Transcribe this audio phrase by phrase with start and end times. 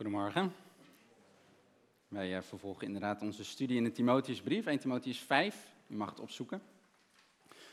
[0.00, 0.54] Goedemorgen.
[2.08, 5.74] Wij uh, vervolgen inderdaad onze studie in de Timotheusbrief, 1 Timotheus 5.
[5.86, 6.62] U mag het opzoeken.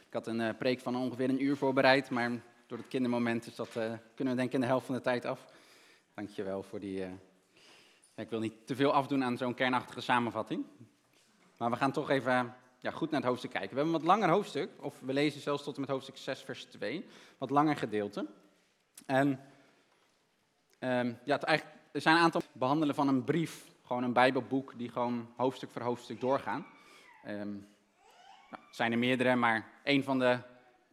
[0.07, 2.31] Ik had een uh, preek van ongeveer een uur voorbereid, maar
[2.65, 5.01] door het kindermoment is dat, uh, kunnen we denk ik in de helft van de
[5.01, 5.45] tijd af.
[6.13, 7.05] Dankjewel voor die...
[8.15, 10.65] ik wil niet te veel afdoen aan zo'n kernachtige samenvatting.
[11.57, 13.69] Maar we gaan toch even ja, goed naar het hoofdstuk kijken.
[13.69, 16.41] We hebben een wat langer hoofdstuk, of we lezen zelfs tot en met hoofdstuk 6,
[16.41, 17.05] vers 2.
[17.37, 18.25] Wat langer gedeelte.
[19.05, 19.27] En
[20.79, 24.73] um, ja, het eigenlijk er zijn een aantal behandelen van een brief, gewoon een Bijbelboek,
[24.77, 26.65] die gewoon hoofdstuk voor hoofdstuk doorgaan.
[27.27, 27.67] Um,
[28.49, 30.37] nou, het zijn er meerdere, maar een van de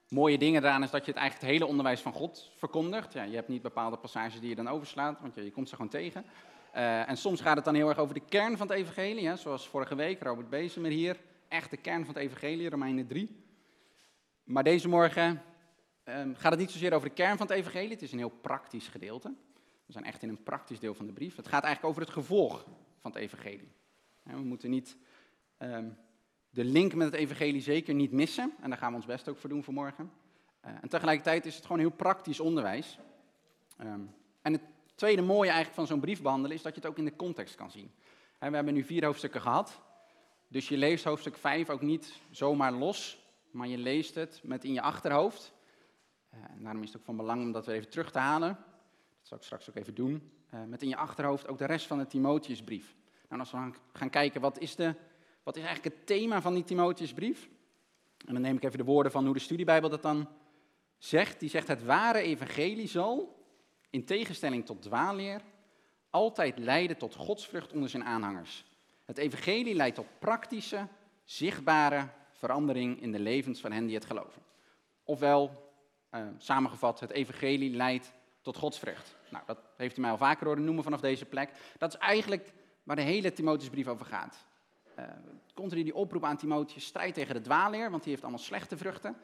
[0.08, 3.12] mooie dingen daaraan is dat je het eigenlijk het hele onderwijs van God verkondigt.
[3.12, 5.90] Ja, je hebt niet bepaalde passages die je dan overslaat, want je, komt ze gewoon
[5.90, 6.24] tegen.
[6.74, 9.68] Uh, en soms gaat het dan heel erg over de kern van het evangelie, zoals
[9.68, 11.16] vorige week, Robert Bezemer hier.
[11.48, 13.44] Echt de kern van het evangelie, Romeinen 3.
[14.44, 15.42] Maar deze morgen
[16.04, 18.38] um, gaat het niet zozeer over de kern van het evangelie, het is een heel
[18.40, 19.34] praktisch gedeelte.
[19.86, 21.36] We zijn echt in een praktisch deel van de brief.
[21.36, 22.64] Het gaat eigenlijk over het gevolg
[22.98, 23.72] van het evangelie.
[24.22, 24.96] We moeten niet
[25.58, 25.96] um,
[26.50, 28.54] de link met het evangelie zeker niet missen.
[28.60, 30.12] En daar gaan we ons best ook voor doen vanmorgen.
[30.64, 32.98] Uh, en tegelijkertijd is het gewoon heel praktisch onderwijs.
[33.80, 34.62] Um, en het
[34.94, 37.54] tweede mooie eigenlijk van zo'n brief behandelen is dat je het ook in de context
[37.54, 37.90] kan zien.
[38.38, 39.82] we hebben nu vier hoofdstukken gehad.
[40.48, 43.18] Dus je leest hoofdstuk 5 ook niet zomaar los,
[43.50, 45.52] maar je leest het met in je achterhoofd.
[46.34, 48.58] Uh, en daarom is het ook van belang om dat weer even terug te halen.
[49.24, 50.32] Dat zal ik straks ook even doen.
[50.54, 52.96] Uh, met in je achterhoofd ook de rest van de Timotheusbrief.
[53.28, 54.94] Nou, als we gaan kijken, wat is, de,
[55.42, 57.48] wat is eigenlijk het thema van die Timotheusbrief?
[58.26, 60.28] En dan neem ik even de woorden van hoe de studiebijbel dat dan
[60.98, 61.40] zegt.
[61.40, 63.44] Die zegt, het ware evangelie zal,
[63.90, 65.40] in tegenstelling tot dwaalleer,
[66.10, 68.64] altijd leiden tot godsvrucht onder zijn aanhangers.
[69.04, 70.88] Het evangelie leidt tot praktische,
[71.24, 74.42] zichtbare verandering in de levens van hen die het geloven.
[75.04, 75.72] Ofwel,
[76.10, 78.12] uh, samengevat, het evangelie leidt
[78.44, 79.16] tot godsvrucht.
[79.28, 81.50] Nou, dat heeft u mij al vaker horen noemen vanaf deze plek.
[81.78, 82.52] Dat is eigenlijk
[82.82, 84.46] waar de hele Timotheusbrief over gaat.
[84.98, 85.04] Uh,
[85.54, 89.16] continu die oproep aan Timotheus, strijd tegen de dwaalleer, want die heeft allemaal slechte vruchten.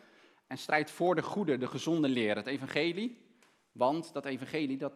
[0.47, 3.19] En strijd voor de goede, de gezonde leer, het evangelie.
[3.73, 4.93] Want dat evangelie, dat,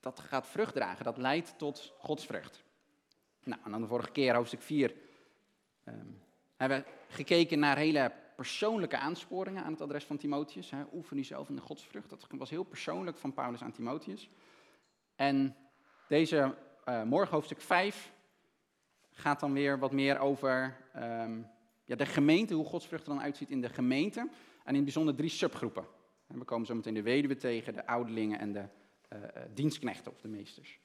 [0.00, 2.64] dat gaat vrucht dragen, dat leidt tot godsvrucht.
[3.44, 4.94] Nou, en dan de vorige keer, hoofdstuk 4,
[5.84, 6.20] um,
[6.56, 10.70] hebben we gekeken naar hele persoonlijke aansporingen aan het adres van Timotheus.
[10.70, 12.10] Hè, oefen jezelf in de godsvrucht.
[12.10, 14.30] Dat was heel persoonlijk van Paulus aan Timotheus.
[15.16, 15.56] En
[16.08, 16.54] deze
[16.88, 18.12] uh, morgen, hoofdstuk 5,
[19.10, 21.46] gaat dan weer wat meer over um,
[21.84, 24.28] ja, de gemeente, hoe godsvrucht er dan uitziet in de gemeente.
[24.64, 25.86] En in bijzonder drie subgroepen.
[26.26, 28.64] En we komen zo meteen de weduwe tegen, de ouderlingen en de
[29.12, 29.18] uh,
[29.54, 30.80] dienstknechten of de meesters.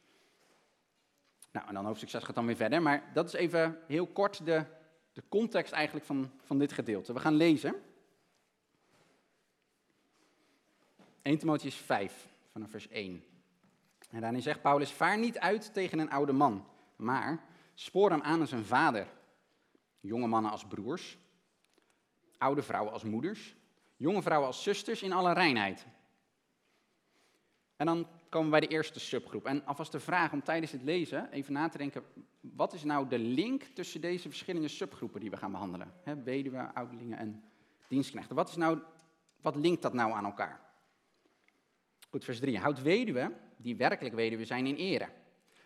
[1.51, 2.81] Nou, en dan hoofdstuk 6 gaat dan weer verder.
[2.81, 4.65] Maar dat is even heel kort de
[5.13, 7.13] de context eigenlijk van, van dit gedeelte.
[7.13, 7.75] We gaan lezen.
[11.21, 13.23] 1 Timotheus 5, vanaf vers 1.
[14.09, 17.43] En daarin zegt Paulus, vaar niet uit tegen een oude man, maar
[17.73, 19.07] spoor hem aan als een vader.
[19.99, 21.17] Jonge mannen als broers,
[22.37, 23.55] oude vrouwen als moeders,
[23.97, 25.85] jonge vrouwen als zusters in alle reinheid.
[27.75, 29.45] En dan komen we bij de eerste subgroep.
[29.45, 32.03] En alvast de vraag om tijdens het lezen even na te denken,
[32.51, 35.93] wat is nou de link tussen deze verschillende subgroepen die we gaan behandelen?
[36.03, 37.43] He, weduwe, ouderlingen en
[37.87, 38.35] dienstknechten.
[38.35, 38.79] Wat, is nou,
[39.41, 40.61] wat linkt dat nou aan elkaar?
[42.09, 42.57] Goed, vers 3.
[42.57, 45.09] Houd weduwe, die werkelijk weduwe zijn, in ere.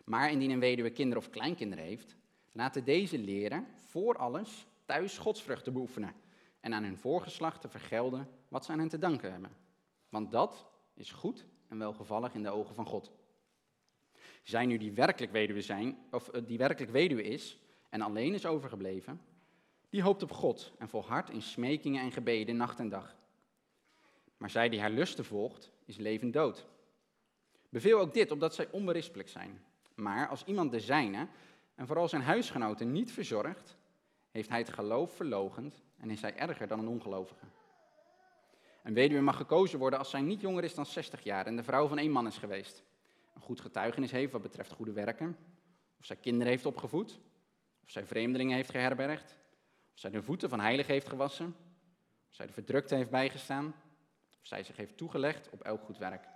[0.05, 2.15] Maar indien een weduwe kinderen of kleinkinderen heeft,
[2.51, 6.13] laten deze leren voor alles thuis godsvruchten beoefenen
[6.59, 9.51] en aan hun voorgeslacht te vergelden wat ze aan hen te danken hebben.
[10.09, 13.11] Want dat is goed en welgevallig in de ogen van God.
[14.47, 17.59] Zij nu die werkelijk weduwe zijn, of eh, die werkelijk weduwe is
[17.89, 19.21] en alleen is overgebleven,
[19.89, 23.15] die hoopt op God en volhardt in smekingen en gebeden nacht en dag.
[24.37, 26.67] Maar zij die haar lusten volgt, is levend dood.
[27.69, 29.63] Beveel ook dit, opdat zij onberispelijk zijn.
[29.95, 31.27] Maar als iemand de zijne,
[31.75, 33.77] en vooral zijn huisgenoten, niet verzorgt,
[34.31, 37.45] heeft hij het geloof verlogend en is hij erger dan een ongelovige.
[38.83, 41.63] Een weduwe mag gekozen worden als zij niet jonger is dan 60 jaar en de
[41.63, 42.83] vrouw van één man is geweest.
[43.47, 45.37] Goed getuigenis heeft wat betreft goede werken.
[45.99, 47.19] Of zij kinderen heeft opgevoed.
[47.83, 49.37] Of zij vreemdelingen heeft geherbergd.
[49.93, 51.55] Of zij de voeten van heiligen heeft gewassen.
[52.29, 53.65] Of zij de verdrukte heeft bijgestaan.
[54.39, 56.27] Of zij zich heeft toegelegd op elk goed werk.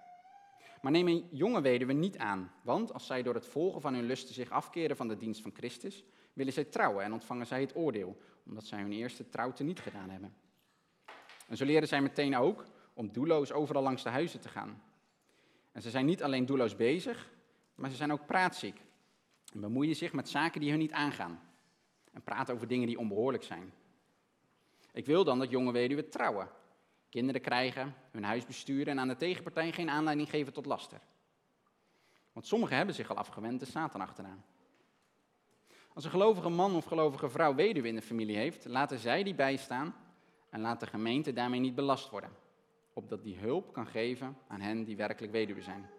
[0.82, 4.06] Maar neem een jonge weduwe niet aan, want als zij door het volgen van hun
[4.06, 6.04] lusten zich afkeren van de dienst van Christus,
[6.34, 10.10] willen zij trouwen en ontvangen zij het oordeel, omdat zij hun eerste trouwte niet gedaan
[10.10, 10.36] hebben.
[11.48, 14.82] En zo leren zij meteen ook om doelloos overal langs de huizen te gaan.
[15.72, 17.30] En ze zijn niet alleen doelloos bezig,
[17.76, 18.82] maar ze zijn ook praatziek.
[19.54, 21.40] En bemoeien zich met zaken die hun niet aangaan.
[22.12, 23.74] En praten over dingen die onbehoorlijk zijn.
[24.94, 26.50] Ik wil dan dat jonge weduwen trouwen,
[27.10, 31.00] kinderen krijgen, hun huis besturen en aan de tegenpartij geen aanleiding geven tot laster.
[32.34, 34.44] Want sommigen hebben zich al afgewend de Satan achteraan.
[35.94, 39.36] Als een gelovige man of gelovige vrouw weduwe in de familie heeft, laten zij die
[39.36, 39.96] bijstaan
[40.50, 42.30] en laat de gemeente daarmee niet belast worden,
[42.94, 45.90] opdat die hulp kan geven aan hen die werkelijk weduwe zijn.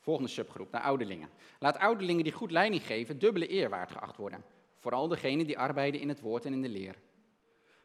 [0.00, 1.28] Volgende subgroep, de ouderlingen.
[1.58, 4.44] Laat ouderlingen die goed leiding geven dubbele eerwaard geacht worden.
[4.78, 6.96] Vooral degenen die arbeiden in het woord en in de leer.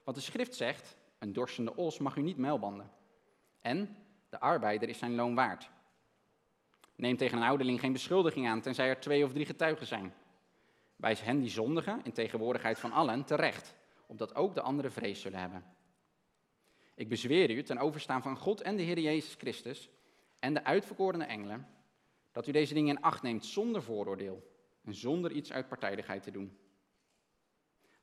[0.04, 2.92] Want de schrift zegt, een dorstende os mag u niet muilbanden.
[3.62, 3.98] En
[4.30, 5.70] de arbeider is zijn loon waard.
[6.96, 10.14] Neem tegen een ouderling geen beschuldiging aan, tenzij er twee of drie getuigen zijn.
[10.96, 13.76] Wijs hen die zondigen in tegenwoordigheid van allen terecht,
[14.06, 15.64] opdat ook de anderen vrees zullen hebben.
[16.96, 19.90] Ik bezweer u ten overstaan van God en de Heer Jezus Christus
[20.40, 21.68] en de uitverkorene engelen,
[22.32, 24.52] dat u deze dingen in acht neemt zonder vooroordeel
[24.84, 26.58] en zonder iets uit partijdigheid te doen.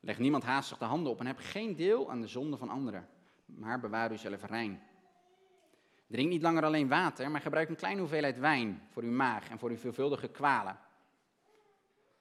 [0.00, 3.08] Leg niemand haastig de handen op en heb geen deel aan de zonde van anderen,
[3.44, 4.82] maar bewaar u zelf rein.
[6.06, 9.58] Drink niet langer alleen water, maar gebruik een kleine hoeveelheid wijn voor uw maag en
[9.58, 10.78] voor uw veelvuldige kwalen.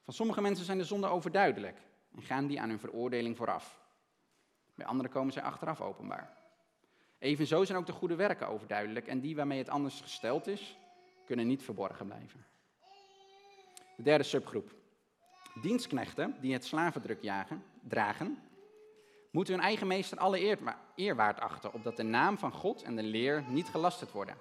[0.04, 1.78] Van sommige mensen zijn de zonden overduidelijk
[2.16, 3.82] en gaan die aan hun veroordeling vooraf.
[4.76, 6.39] Bij anderen komen zij achteraf openbaar.
[7.20, 10.78] Evenzo zijn ook de goede werken overduidelijk en die waarmee het anders gesteld is,
[11.26, 12.46] kunnen niet verborgen blijven.
[13.98, 14.76] De derde subgroep.
[15.62, 18.38] Dienstknechten die het slavendruk jagen, dragen,
[19.32, 20.58] moeten hun eigen meester alle
[20.96, 24.38] eerwaard achten, opdat de naam van God en de leer niet gelasterd worden.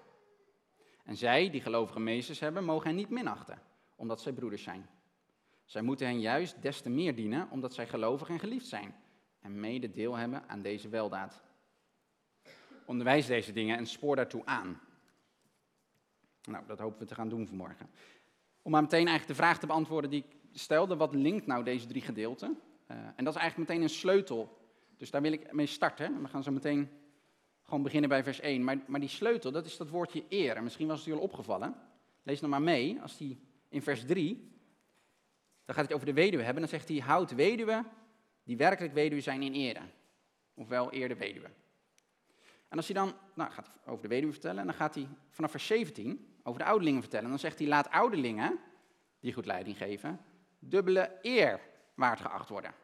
[1.04, 3.62] En zij, die gelovige meesters hebben, mogen hen niet minachten,
[3.96, 4.88] omdat zij broeders zijn.
[5.64, 8.94] Zij moeten hen juist des te meer dienen, omdat zij gelovig en geliefd zijn
[9.40, 11.42] en mede deel hebben aan deze weldaad.
[12.88, 14.80] Onderwijs deze dingen en spoor daartoe aan.
[16.42, 17.90] Nou, dat hopen we te gaan doen vanmorgen.
[18.62, 21.86] Om maar meteen eigenlijk de vraag te beantwoorden die ik stelde, wat linkt nou deze
[21.86, 22.58] drie gedeelten?
[22.90, 24.58] Uh, en dat is eigenlijk meteen een sleutel.
[24.96, 26.22] Dus daar wil ik mee starten.
[26.22, 26.88] We gaan zo meteen
[27.62, 28.64] gewoon beginnen bij vers 1.
[28.64, 30.56] Maar, maar die sleutel, dat is dat woordje eer.
[30.56, 31.74] En misschien was het al opgevallen.
[32.22, 34.52] Lees nog maar mee, als die in vers 3,
[35.64, 36.62] dan gaat het over de weduwe hebben.
[36.62, 37.84] Dan zegt hij, houd weduwe
[38.42, 39.82] die werkelijk weduwe zijn in ere.
[40.54, 41.50] Ofwel eer de weduwe.
[42.68, 45.50] En als hij dan, nou gaat over de weduwe vertellen, en dan gaat hij vanaf
[45.50, 47.24] vers 17 over de ouderlingen vertellen.
[47.24, 48.58] En dan zegt hij, laat ouderlingen,
[49.20, 50.20] die goed leiding geven,
[50.58, 51.60] dubbele eer
[51.94, 52.74] waard geacht worden.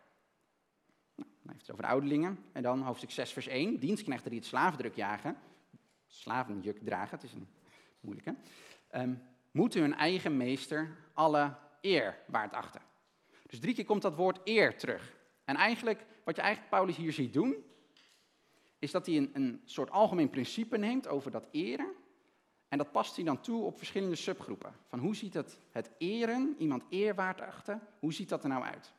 [1.15, 2.45] Nou, dan heeft het over de ouderlingen.
[2.53, 5.37] En dan hoofdstuk 6, vers 1, dienstknechten die het slavendruk jagen,
[6.07, 7.49] slavenjuk dragen, het is een
[8.01, 8.35] moeilijke,
[8.95, 12.81] um, moeten hun eigen meester alle eer waard achten.
[13.47, 15.15] Dus drie keer komt dat woord eer terug.
[15.45, 17.65] En eigenlijk, wat je eigenlijk Paulus hier ziet doen,
[18.85, 21.93] is dat hij een, een soort algemeen principe neemt over dat eren.
[22.69, 24.75] En dat past hij dan toe op verschillende subgroepen.
[24.87, 28.93] Van hoe ziet het, het eren, iemand eerwaard achten, hoe ziet dat er nou uit?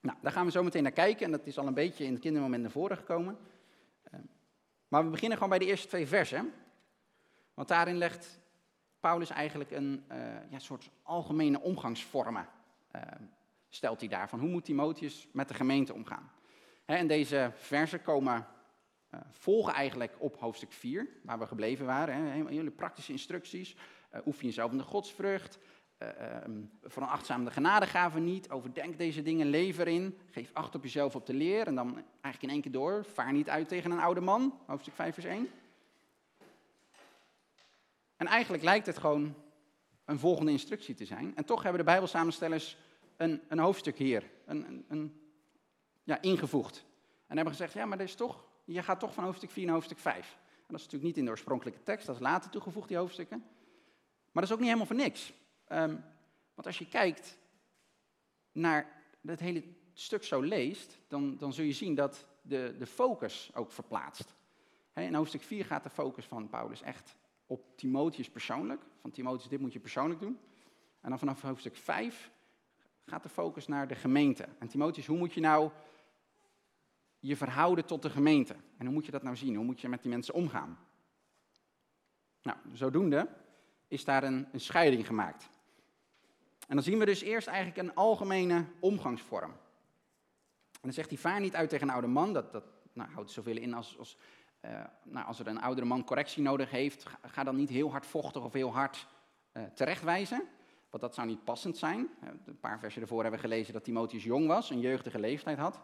[0.00, 2.12] Nou, daar gaan we zo meteen naar kijken en dat is al een beetje in
[2.12, 3.38] het kindermoment naar voren gekomen.
[4.02, 4.22] Ehm,
[4.88, 6.52] maar we beginnen gewoon bij de eerste twee versen.
[7.54, 8.40] Want daarin legt
[9.00, 12.48] Paulus eigenlijk een uh, ja, soort algemene omgangsvormen,
[12.96, 13.02] uh,
[13.68, 14.28] stelt hij daar.
[14.28, 16.30] Van hoe moet Timotheus met de gemeente omgaan?
[16.96, 18.46] en deze versen komen
[19.14, 22.14] uh, volgen eigenlijk op hoofdstuk 4, waar we gebleven waren.
[22.14, 23.76] Hè, hele praktische instructies.
[24.14, 25.58] Uh, oefen jezelf in de godsvrucht.
[25.98, 26.08] Uh,
[26.44, 28.50] um, veronachtzaam de genadegaven niet.
[28.50, 30.18] Overdenk deze dingen, leef erin.
[30.30, 31.66] Geef acht op jezelf op de leer.
[31.66, 33.04] En dan eigenlijk in één keer door.
[33.04, 34.58] Vaar niet uit tegen een oude man.
[34.66, 35.48] Hoofdstuk 5 vers 1.
[38.16, 39.34] En eigenlijk lijkt het gewoon
[40.04, 41.36] een volgende instructie te zijn.
[41.36, 42.76] En toch hebben de Bijbelsamenstellers
[43.16, 45.20] een, een hoofdstuk hier een, een,
[46.04, 46.84] ja, ingevoegd.
[47.26, 48.44] En hebben gezegd, ja, maar er is toch
[48.74, 50.38] je gaat toch van hoofdstuk 4 naar hoofdstuk 5.
[50.42, 53.38] En dat is natuurlijk niet in de oorspronkelijke tekst, dat is later toegevoegd, die hoofdstukken.
[54.32, 55.32] Maar dat is ook niet helemaal voor niks.
[55.68, 56.04] Um,
[56.54, 57.38] want als je kijkt
[58.52, 63.50] naar het hele stuk zo leest, dan, dan zul je zien dat de, de focus
[63.54, 64.34] ook verplaatst.
[64.94, 68.82] in hoofdstuk 4 gaat de focus van Paulus echt op Timotheus persoonlijk.
[69.00, 70.38] Van Timotheus, dit moet je persoonlijk doen.
[71.00, 72.30] En dan vanaf hoofdstuk 5
[73.04, 74.48] gaat de focus naar de gemeente.
[74.58, 75.70] En Timotheus, hoe moet je nou
[77.18, 78.54] je verhouden tot de gemeente.
[78.76, 79.54] En hoe moet je dat nou zien?
[79.54, 80.78] Hoe moet je met die mensen omgaan?
[82.42, 83.28] Nou, zodoende
[83.88, 85.48] is daar een, een scheiding gemaakt.
[86.68, 89.50] En dan zien we dus eerst eigenlijk een algemene omgangsvorm.
[90.72, 92.32] En dan zegt hij, vaar niet uit tegen een oude man.
[92.32, 94.16] Dat, dat nou, houdt zoveel in als, als,
[94.64, 97.06] uh, nou, als er een oudere man correctie nodig heeft.
[97.22, 99.06] Ga, dan niet heel hard vochtig of heel hard
[99.52, 100.42] uh, terechtwijzen.
[100.90, 102.08] Want dat zou niet passend zijn.
[102.44, 105.80] Een paar versen ervoor hebben we gelezen dat Timotheus jong was, een jeugdige leeftijd had.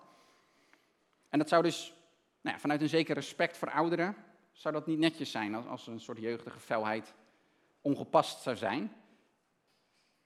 [1.34, 1.94] En dat zou dus
[2.40, 4.16] nou ja, vanuit een zeker respect voor ouderen,
[4.52, 7.14] zou dat niet netjes zijn als, een soort jeugdige felheid
[7.80, 8.92] ongepast zou zijn.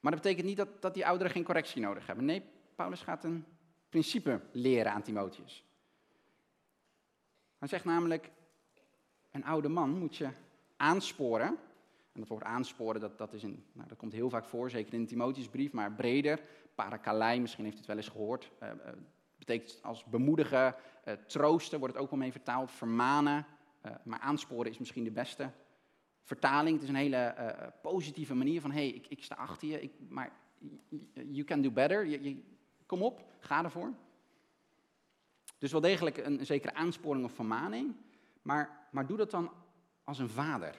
[0.00, 2.25] Maar dat betekent niet dat, dat die ouderen geen correctie nodig hebben.
[2.25, 2.43] Nee,
[2.75, 3.45] Paulus gaat een
[3.88, 5.65] principe leren aan Timotheus.
[7.59, 8.31] Hij zegt namelijk,
[9.31, 10.29] een oude man moet je
[10.77, 11.57] aansporen.
[12.12, 14.95] En dat woord aansporen, dat, dat, is een, nou, dat komt heel vaak voor, zeker
[14.95, 16.41] in de Timotheusbrief, maar breder.
[16.75, 18.50] Parakalei, misschien heeft u het wel eens gehoord.
[18.62, 18.69] Uh,
[19.49, 20.75] betekent als bemoedigen,
[21.05, 22.71] uh, troosten wordt het ook wel mee vertaald.
[22.71, 23.47] Vermanen,
[24.05, 25.50] maar aansporen is misschien de beste
[26.23, 26.75] vertaling.
[26.75, 27.35] Het is een hele
[27.83, 30.33] positieve manier van, hé, hey, ik, ik, sta achter je, ik, maar
[31.12, 32.07] you can do better.
[32.07, 32.43] Je,
[32.87, 33.93] kom op, ga ervoor.
[35.59, 37.95] Dus wel degelijk een, zekere aansporing of vermaning,
[38.43, 39.50] maar, maar doe dat dan
[40.05, 40.75] als een vader.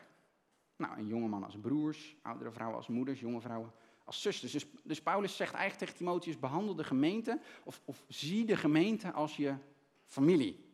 [0.75, 3.71] Nou, een jonge man als broers, oudere vrouwen als moeders, jonge vrouwen
[4.09, 4.51] als zusters.
[4.51, 9.11] Dus, dus Paulus zegt eigenlijk tegen Timotheus, behandel de gemeente of, of zie de gemeente
[9.11, 9.55] als je
[10.05, 10.65] familie.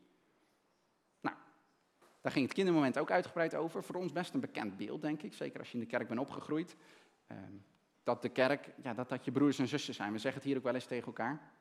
[1.22, 1.36] Nou,
[2.22, 3.84] daar ging het kindermoment ook uitgebreid over.
[3.84, 5.34] Voor ons best een bekend beeld, denk ik.
[5.34, 6.76] Zeker als je in de kerk bent opgegroeid.
[7.28, 7.54] Ehm,
[8.04, 10.12] dat de kerk, ja, dat dat je broers en zusters zijn.
[10.12, 11.52] We zeggen het hier ook wel eens tegen elkaar.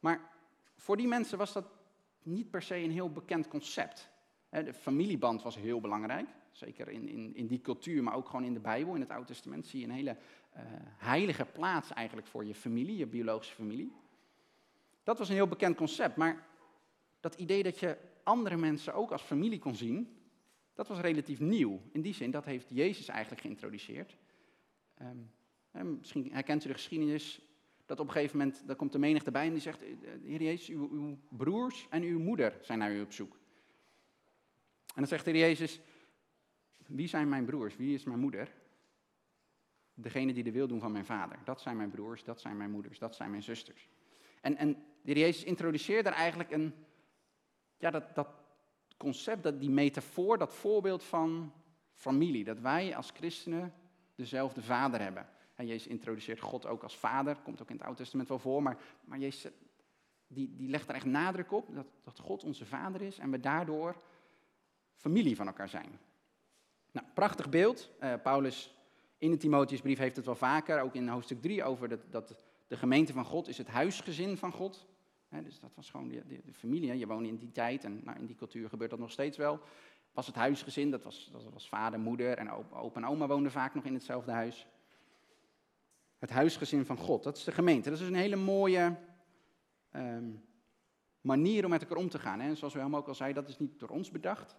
[0.00, 0.30] Maar
[0.76, 1.66] voor die mensen was dat
[2.22, 4.10] niet per se een heel bekend concept.
[4.48, 6.28] De familieband was heel belangrijk.
[6.56, 9.26] Zeker in, in, in die cultuur, maar ook gewoon in de Bijbel, in het Oude
[9.26, 10.16] Testament, zie je een hele
[10.56, 10.62] uh,
[10.96, 13.92] heilige plaats eigenlijk voor je familie, je biologische familie.
[15.02, 16.46] Dat was een heel bekend concept, maar
[17.20, 20.16] dat idee dat je andere mensen ook als familie kon zien,
[20.74, 21.80] dat was relatief nieuw.
[21.92, 24.16] In die zin, dat heeft Jezus eigenlijk geïntroduceerd.
[25.72, 27.40] Um, misschien herkent u de geschiedenis,
[27.86, 29.88] dat op een gegeven moment, daar komt de menigte bij en die zegt, eh,
[30.22, 33.32] Heer Jezus, uw, uw broers en uw moeder zijn naar u op zoek.
[34.86, 35.80] En dan zegt de Heer Jezus,
[36.86, 37.76] wie zijn mijn broers?
[37.76, 38.52] Wie is mijn moeder?
[39.94, 41.38] Degene die de wil doen van mijn vader.
[41.44, 43.88] Dat zijn mijn broers, dat zijn mijn moeders, dat zijn mijn zusters.
[44.40, 46.74] En, en de Jezus introduceert daar eigenlijk een,
[47.78, 48.28] ja, dat, dat
[48.96, 51.52] concept, dat, die metafoor, dat voorbeeld van
[51.92, 52.44] familie.
[52.44, 53.74] Dat wij als christenen
[54.14, 55.28] dezelfde vader hebben.
[55.54, 58.62] En Jezus introduceert God ook als vader, komt ook in het Oude Testament wel voor,
[58.62, 59.52] maar, maar Jezus
[60.28, 63.40] die, die legt er echt nadruk op dat, dat God onze vader is en we
[63.40, 63.96] daardoor
[64.94, 65.98] familie van elkaar zijn.
[66.96, 67.90] Nou, prachtig beeld.
[68.00, 68.74] Uh, Paulus
[69.18, 72.36] in de Timotheusbrief heeft het wel vaker, ook in hoofdstuk 3, over dat, dat
[72.66, 74.86] de gemeente van God is het huisgezin van God.
[75.42, 76.98] Dus dat was gewoon de, de, familie.
[76.98, 79.60] Je woonde in die tijd en nou, in die cultuur gebeurt dat nog steeds wel.
[80.12, 83.74] Was het huisgezin, dat was, dat was vader, moeder en opa, en oma woonden vaak
[83.74, 84.66] nog in hetzelfde huis.
[86.18, 87.90] Het huisgezin van God, dat is de gemeente.
[87.90, 88.96] Dat is een hele mooie
[89.92, 90.44] um,
[91.20, 92.40] manier om met elkaar om te gaan.
[92.40, 92.54] Hè.
[92.54, 94.56] Zoals Wilhelm ook al zei, dat is niet door ons bedacht.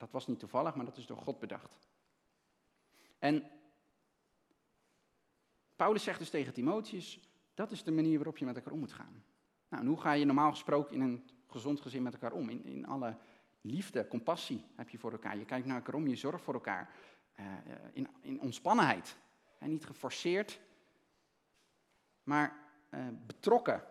[0.00, 1.78] Dat was niet toevallig, maar dat is door God bedacht.
[3.18, 3.50] En
[5.76, 7.20] Paulus zegt dus tegen Timotheus,
[7.54, 9.24] dat is de manier waarop je met elkaar om moet gaan.
[9.68, 12.48] Nou, en hoe ga je normaal gesproken in een gezond gezin met elkaar om?
[12.48, 13.16] In, in alle
[13.60, 15.36] liefde, compassie heb je voor elkaar.
[15.36, 16.94] Je kijkt naar elkaar om, je zorgt voor elkaar.
[17.40, 17.46] Uh,
[17.92, 19.16] in, in ontspannenheid.
[19.58, 20.60] En niet geforceerd,
[22.22, 22.56] maar
[22.90, 23.84] uh, betrokken.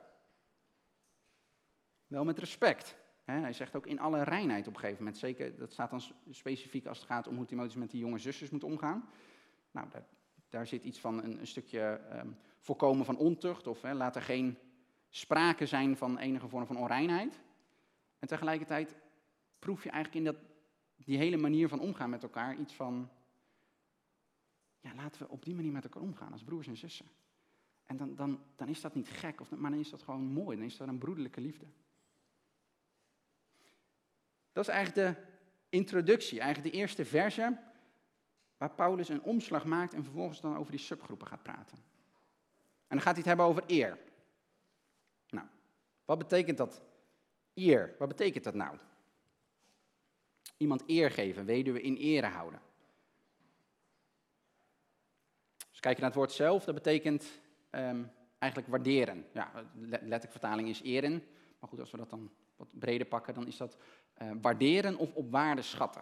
[2.07, 2.98] Wel met respect
[3.31, 5.21] hij zegt ook in alle reinheid op een gegeven moment.
[5.21, 8.49] Zeker, dat staat dan specifiek als het gaat om hoe Timotheus met die jonge zusters
[8.49, 9.09] moet omgaan.
[9.71, 9.87] Nou,
[10.49, 13.67] daar, zit iets van een, een stukje um, voorkomen van ontucht.
[13.67, 14.57] Of laat er geen
[15.09, 17.39] sprake zijn van enige vorm van onreinheid.
[18.19, 18.95] En tegelijkertijd
[19.59, 20.41] proef je eigenlijk in dat,
[20.95, 23.09] die hele manier van omgaan met elkaar iets van...
[24.79, 27.05] Ja, laten we op die manier met elkaar omgaan als broers en zussen.
[27.85, 30.57] En dan, dan, dan is dat niet gek, of, maar dan is dat gewoon mooi.
[30.57, 31.65] Dan is dat een broederlijke liefde.
[34.53, 35.21] Dat is eigenlijk de
[35.69, 37.57] introductie, eigenlijk de eerste verse
[38.57, 41.77] waar Paulus een omslag maakt en vervolgens dan over die subgroepen gaat praten.
[42.87, 43.97] En dan gaat hij het hebben over eer.
[45.29, 45.47] Nou,
[46.05, 46.81] wat betekent dat?
[47.53, 48.77] Eer, wat betekent dat nou?
[50.57, 52.61] Iemand eer geven, weduwe in ere houden.
[55.69, 57.39] Dus kijken naar het woord zelf, dat betekent
[57.69, 58.03] ehm,
[58.37, 59.25] eigenlijk waarderen.
[59.33, 59.51] Ja,
[59.81, 61.23] letterlijk vertaling is eren,
[61.59, 63.77] maar goed, als we dat dan wat breder pakken, dan is dat
[64.21, 66.01] uh, waarderen of op waarde schatten.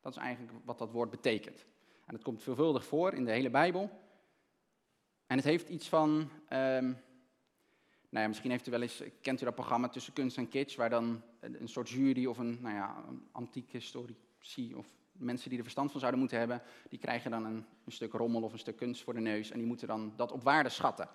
[0.00, 1.66] Dat is eigenlijk wat dat woord betekent.
[2.06, 3.90] En het komt veelvuldig voor in de hele Bijbel.
[5.26, 6.96] En het heeft iets van, um,
[8.08, 10.76] nou ja, misschien heeft u wel eens, kent u dat programma Tussen Kunst en Kitsch,
[10.76, 15.58] waar dan een soort jury of een, nou ja, een antieke historici of mensen die
[15.58, 18.58] er verstand van zouden moeten hebben, die krijgen dan een, een, stuk rommel of een
[18.58, 21.08] stuk kunst voor de neus en die moeten dan dat op waarde schatten.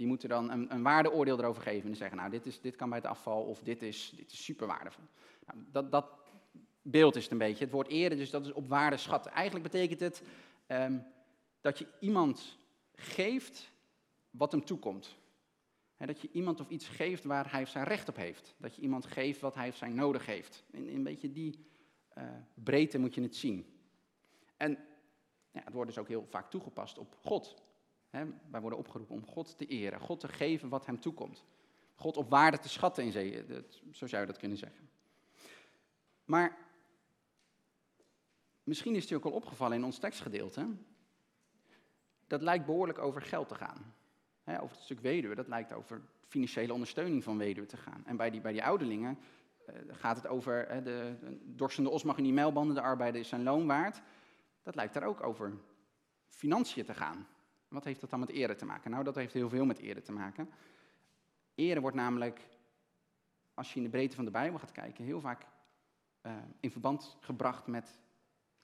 [0.00, 2.88] Die moeten dan een, een waardeoordeel erover geven en zeggen, nou, dit, is, dit kan
[2.88, 5.04] bij het afval of dit is, dit is super waardevol.
[5.46, 6.06] Nou, dat, dat
[6.82, 7.64] beeld is het een beetje.
[7.64, 9.32] Het woord ere, dus dat is op waarde schatten.
[9.32, 10.22] Eigenlijk betekent het
[10.66, 10.98] ehm,
[11.60, 12.58] dat je iemand
[12.94, 13.72] geeft
[14.30, 15.16] wat hem toekomt.
[15.96, 18.54] dat je iemand of iets geeft waar hij zijn recht op heeft.
[18.56, 20.64] Dat je iemand geeft wat hij of zijn nodig heeft.
[20.70, 21.66] In, een beetje die
[22.18, 23.66] uh, breedte moet je het zien.
[24.56, 24.78] En
[25.50, 27.68] ja, het wordt dus ook heel vaak toegepast op God.
[28.10, 31.44] Wij worden opgeroepen om God te eren, God te geven wat hem toekomt.
[31.94, 33.44] God op waarde te schatten in zee,
[33.90, 34.88] zo zou je dat kunnen zeggen.
[36.24, 36.58] Maar
[38.62, 40.66] misschien is het je ook al opgevallen in ons tekstgedeelte.
[42.26, 43.94] Dat lijkt behoorlijk over geld te gaan.
[44.44, 48.02] over het stuk weduwe, dat lijkt over financiële ondersteuning van weduwe te gaan.
[48.06, 49.18] En bij die, bij die ouderlingen
[49.68, 53.28] uh, gaat het over de, de dorsende os mag in die mijlbanden, de arbeider is
[53.28, 54.02] zijn loon waard.
[54.62, 55.52] Dat lijkt daar ook over
[56.28, 57.26] financiën te gaan.
[57.70, 58.90] Wat heeft dat dan met ere te maken?
[58.90, 60.48] Nou, dat heeft heel veel met ere te maken.
[61.54, 62.40] Ere wordt namelijk,
[63.54, 65.46] als je in de breedte van de Bijbel gaat kijken, heel vaak
[66.22, 67.98] uh, in verband gebracht met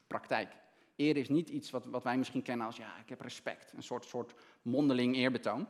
[0.06, 0.56] praktijk.
[0.96, 3.82] Ere is niet iets wat, wat wij misschien kennen als, ja, ik heb respect, een
[3.82, 5.66] soort, soort mondeling eerbetoon.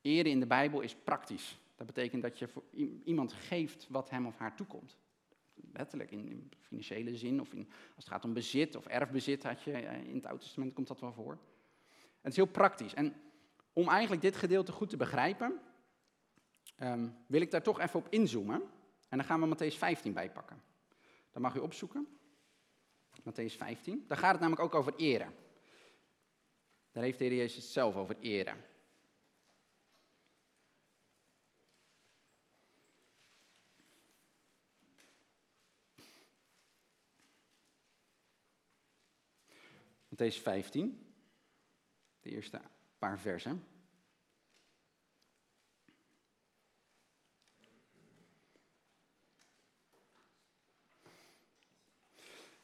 [0.00, 1.58] Ere in de Bijbel is praktisch.
[1.76, 2.48] Dat betekent dat je
[3.04, 4.98] iemand geeft wat hem of haar toekomt.
[5.72, 9.62] Letterlijk in, in financiële zin, of in, als het gaat om bezit of erfbezit, had
[9.62, 11.38] je, eh, in het Oude Testament komt dat wel voor.
[12.24, 12.94] Het is heel praktisch.
[12.94, 13.14] En
[13.72, 15.60] om eigenlijk dit gedeelte goed te begrijpen,
[16.82, 18.62] um, wil ik daar toch even op inzoomen.
[19.08, 20.62] En dan gaan we Matthäus 15 bijpakken.
[21.30, 22.18] Dan mag u opzoeken.
[23.20, 24.04] Matthäus 15.
[24.08, 25.34] Daar gaat het namelijk ook over eren.
[26.92, 28.56] Daar heeft de Heer Jezus zelf over eren.
[40.08, 41.03] Matthäus 15,
[42.24, 42.60] de eerste
[42.98, 43.64] paar versen.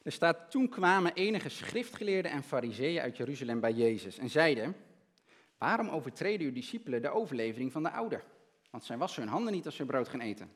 [0.01, 4.75] Er staat, toen kwamen enige schriftgeleerden en fariseeën uit Jeruzalem bij Jezus en zeiden,
[5.57, 8.23] waarom overtreden uw discipelen de overlevering van de ouder?
[8.69, 10.51] Want zij wassen hun handen niet als ze brood gaan eten.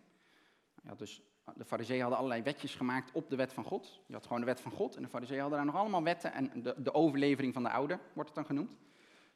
[0.83, 1.21] Ja, dus
[1.55, 3.99] de fariseeën hadden allerlei wetjes gemaakt op de wet van God.
[4.07, 6.33] Je had gewoon de wet van God en de fariseeën hadden daar nog allemaal wetten
[6.33, 8.77] en de, de overlevering van de ouder, wordt het dan genoemd.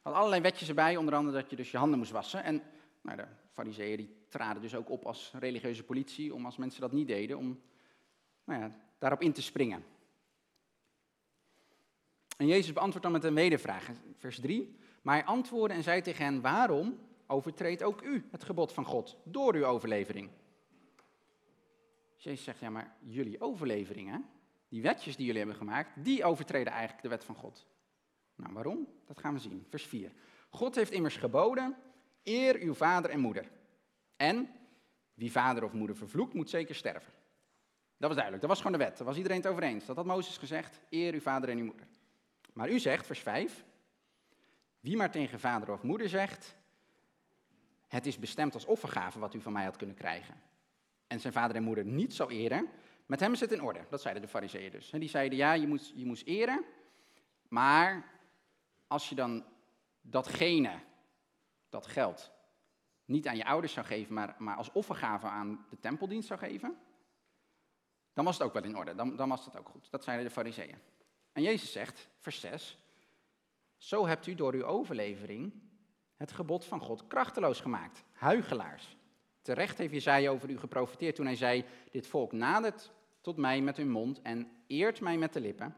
[0.09, 2.43] Had allerlei wetjes erbij, onder andere dat je dus je handen moest wassen.
[2.43, 2.61] En
[3.01, 6.91] nou, de fariseeën die traden dus ook op als religieuze politie, om als mensen dat
[6.91, 7.61] niet deden, om
[8.43, 9.83] nou ja, daarop in te springen.
[12.37, 14.75] En Jezus beantwoordt dan met een wedervraag, vers 3.
[15.01, 19.17] Maar hij antwoordde en zei tegen hen, waarom overtreedt ook u het gebod van God
[19.23, 20.29] door uw overlevering?
[22.15, 24.25] Jezus zegt, ja maar jullie overleveringen,
[24.69, 27.67] die wetjes die jullie hebben gemaakt, die overtreden eigenlijk de wet van God.
[28.39, 28.87] Nou, waarom?
[29.05, 29.65] Dat gaan we zien.
[29.69, 30.11] Vers 4.
[30.49, 31.75] God heeft immers geboden,
[32.23, 33.49] eer uw vader en moeder.
[34.15, 34.49] En
[35.13, 37.13] wie vader of moeder vervloekt, moet zeker sterven.
[37.97, 38.97] Dat was duidelijk, dat was gewoon de wet.
[38.97, 39.85] Daar was iedereen het over eens.
[39.85, 41.87] Dat had Mozes gezegd, eer uw vader en uw moeder.
[42.53, 43.65] Maar u zegt, vers 5,
[44.79, 46.55] wie maar tegen vader of moeder zegt,
[47.87, 50.41] het is bestemd als offergave wat u van mij had kunnen krijgen.
[51.07, 52.69] En zijn vader en moeder niet zou eren,
[53.05, 53.79] met hem is het in orde.
[53.89, 54.89] Dat zeiden de fariseeën dus.
[54.89, 56.63] Die zeiden, ja, je moest, je moest eren,
[57.47, 58.18] maar
[58.89, 59.45] als je dan
[60.01, 60.79] datgene,
[61.69, 62.31] dat geld,
[63.05, 66.77] niet aan je ouders zou geven, maar, maar als offergave aan de tempeldienst zou geven,
[68.13, 68.95] dan was het ook wel in orde.
[68.95, 69.91] Dan, dan was het ook goed.
[69.91, 70.77] Dat zeiden de fariseeën.
[71.31, 72.77] En Jezus zegt, vers 6,
[73.77, 75.53] zo hebt u door uw overlevering
[76.15, 78.97] het gebod van God krachteloos gemaakt, huigelaars.
[79.41, 83.77] Terecht heeft Jezaja over u geprofiteerd toen hij zei, dit volk nadert tot mij met
[83.77, 85.75] hun mond en eert mij met de lippen,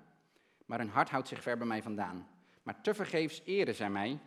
[0.65, 2.27] maar hun hart houdt zich ver bij mij vandaan.
[2.63, 4.19] Maar tevergeefs eren zij mij,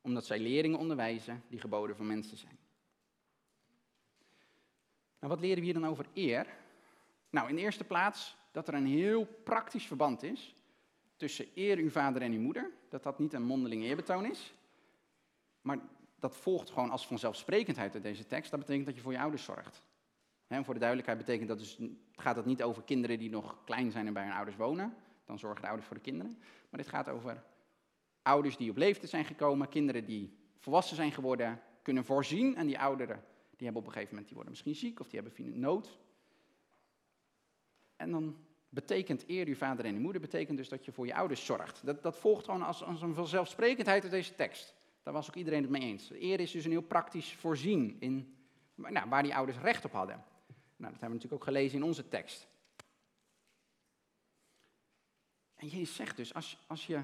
[0.00, 2.58] omdat zij leringen onderwijzen die geboden van mensen zijn.
[5.18, 6.46] Nou, wat leren we hier dan over eer?
[7.30, 10.54] Nou, in de eerste plaats dat er een heel praktisch verband is
[11.16, 12.70] tussen eer uw vader en uw moeder.
[12.88, 14.54] Dat dat niet een mondeling eerbetoon is.
[15.60, 15.78] Maar
[16.18, 18.50] dat volgt gewoon als vanzelfsprekendheid uit deze tekst.
[18.50, 19.82] Dat betekent dat je voor je ouders zorgt.
[20.46, 21.78] En voor de duidelijkheid betekent dat dus,
[22.16, 24.96] gaat het niet over kinderen die nog klein zijn en bij hun ouders wonen.
[25.26, 26.38] Dan zorgen de ouders voor de kinderen.
[26.70, 27.44] Maar dit gaat over
[28.22, 32.56] ouders die op leeftijd zijn gekomen, kinderen die volwassen zijn geworden, kunnen voorzien.
[32.56, 33.24] En die ouderen,
[33.56, 35.98] die hebben op een gegeven moment, die worden misschien ziek of die hebben nood.
[37.96, 38.36] En dan
[38.68, 41.86] betekent eer uw vader en uw moeder, betekent dus dat je voor je ouders zorgt.
[41.86, 44.74] Dat, dat volgt gewoon als, als een vanzelfsprekendheid uit deze tekst.
[45.02, 46.10] Daar was ook iedereen het mee eens.
[46.10, 48.36] Eer is dus een heel praktisch voorzien in
[48.74, 50.24] nou, waar die ouders recht op hadden.
[50.76, 52.48] Nou, dat hebben we natuurlijk ook gelezen in onze tekst.
[55.56, 57.02] En Jezus zegt dus, als, als je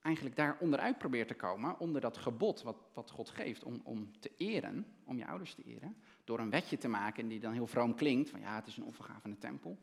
[0.00, 4.20] eigenlijk daar onderuit probeert te komen, onder dat gebod wat, wat God geeft om, om
[4.20, 7.66] te eren, om je ouders te eren, door een wetje te maken die dan heel
[7.66, 9.78] vroom klinkt, van ja, het is een offergave de tempel.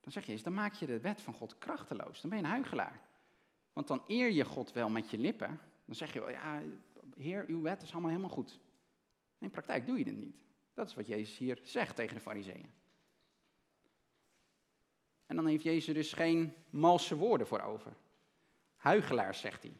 [0.00, 2.20] Dan zeg je eens, dan maak je de wet van God krachteloos.
[2.20, 3.00] Dan ben je een huigelaar.
[3.72, 5.60] Want dan eer je God wel met je lippen.
[5.84, 6.62] Dan zeg je wel, ja,
[7.16, 8.60] Heer, uw wet is allemaal helemaal goed.
[9.38, 10.36] In praktijk doe je het niet.
[10.74, 12.70] Dat is wat Jezus hier zegt tegen de fariseeën.
[15.32, 17.92] En dan heeft Jezus dus geen malse woorden voor over.
[18.76, 19.72] Huigelaars, zegt hij.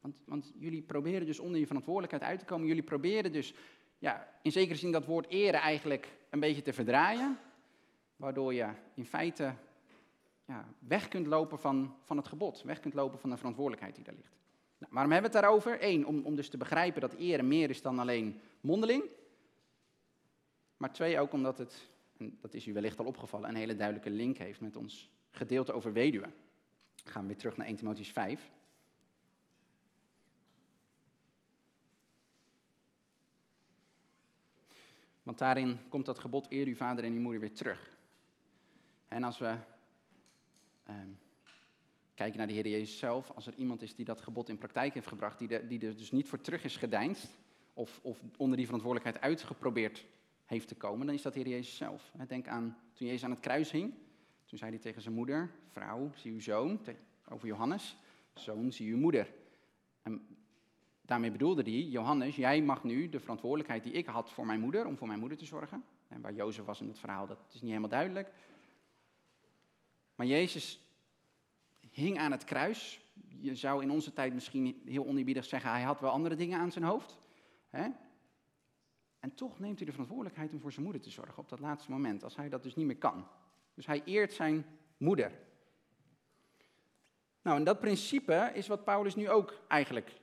[0.00, 2.66] Want, want jullie proberen dus onder je verantwoordelijkheid uit te komen.
[2.66, 3.54] Jullie proberen dus
[3.98, 7.38] ja, in zekere zin dat woord eren eigenlijk een beetje te verdraaien.
[8.16, 9.54] Waardoor je in feite
[10.44, 14.04] ja, weg kunt lopen van, van het gebod, weg kunt lopen van de verantwoordelijkheid die
[14.04, 14.36] daar ligt.
[14.78, 15.76] Nou, waarom hebben we het daarover?
[15.80, 19.04] Eén, om, om dus te begrijpen dat eren meer is dan alleen mondeling.
[20.76, 24.10] Maar twee, ook omdat het, en dat is u wellicht al opgevallen, een hele duidelijke
[24.10, 26.34] link heeft met ons gedeelte over weduwen.
[27.04, 28.50] Gaan we weer terug naar 1 Timotheüs 5.
[35.22, 37.96] Want daarin komt dat gebod eer uw vader en uw moeder weer terug.
[39.08, 39.56] En als we
[40.84, 41.08] ehm,
[42.14, 44.94] kijken naar de Heer Jezus zelf, als er iemand is die dat gebod in praktijk
[44.94, 47.38] heeft gebracht, die, die er dus niet voor terug is gedeinst,
[47.72, 50.04] of, of onder die verantwoordelijkheid uitgeprobeerd
[50.48, 52.12] heeft te komen, dan is dat Heer Jezus zelf.
[52.26, 53.94] Denk aan toen Jezus aan het kruis hing,
[54.44, 56.80] toen zei hij tegen zijn moeder, vrouw, zie uw zoon,
[57.28, 57.96] over Johannes,
[58.34, 59.34] zoon, zie uw moeder.
[60.02, 60.26] En
[61.02, 64.86] daarmee bedoelde hij, Johannes, jij mag nu de verantwoordelijkheid die ik had voor mijn moeder,
[64.86, 65.84] om voor mijn moeder te zorgen.
[66.08, 68.32] En waar Jozef was in het verhaal, dat is niet helemaal duidelijk.
[70.14, 70.80] Maar Jezus
[71.90, 73.00] hing aan het kruis.
[73.40, 76.72] Je zou in onze tijd misschien heel oneerbiedig zeggen, hij had wel andere dingen aan
[76.72, 77.18] zijn hoofd.
[79.28, 81.90] En toch neemt hij de verantwoordelijkheid om voor zijn moeder te zorgen op dat laatste
[81.90, 83.26] moment, als hij dat dus niet meer kan.
[83.74, 85.32] Dus hij eert zijn moeder.
[87.42, 90.20] Nou, en dat principe is wat Paulus nu ook eigenlijk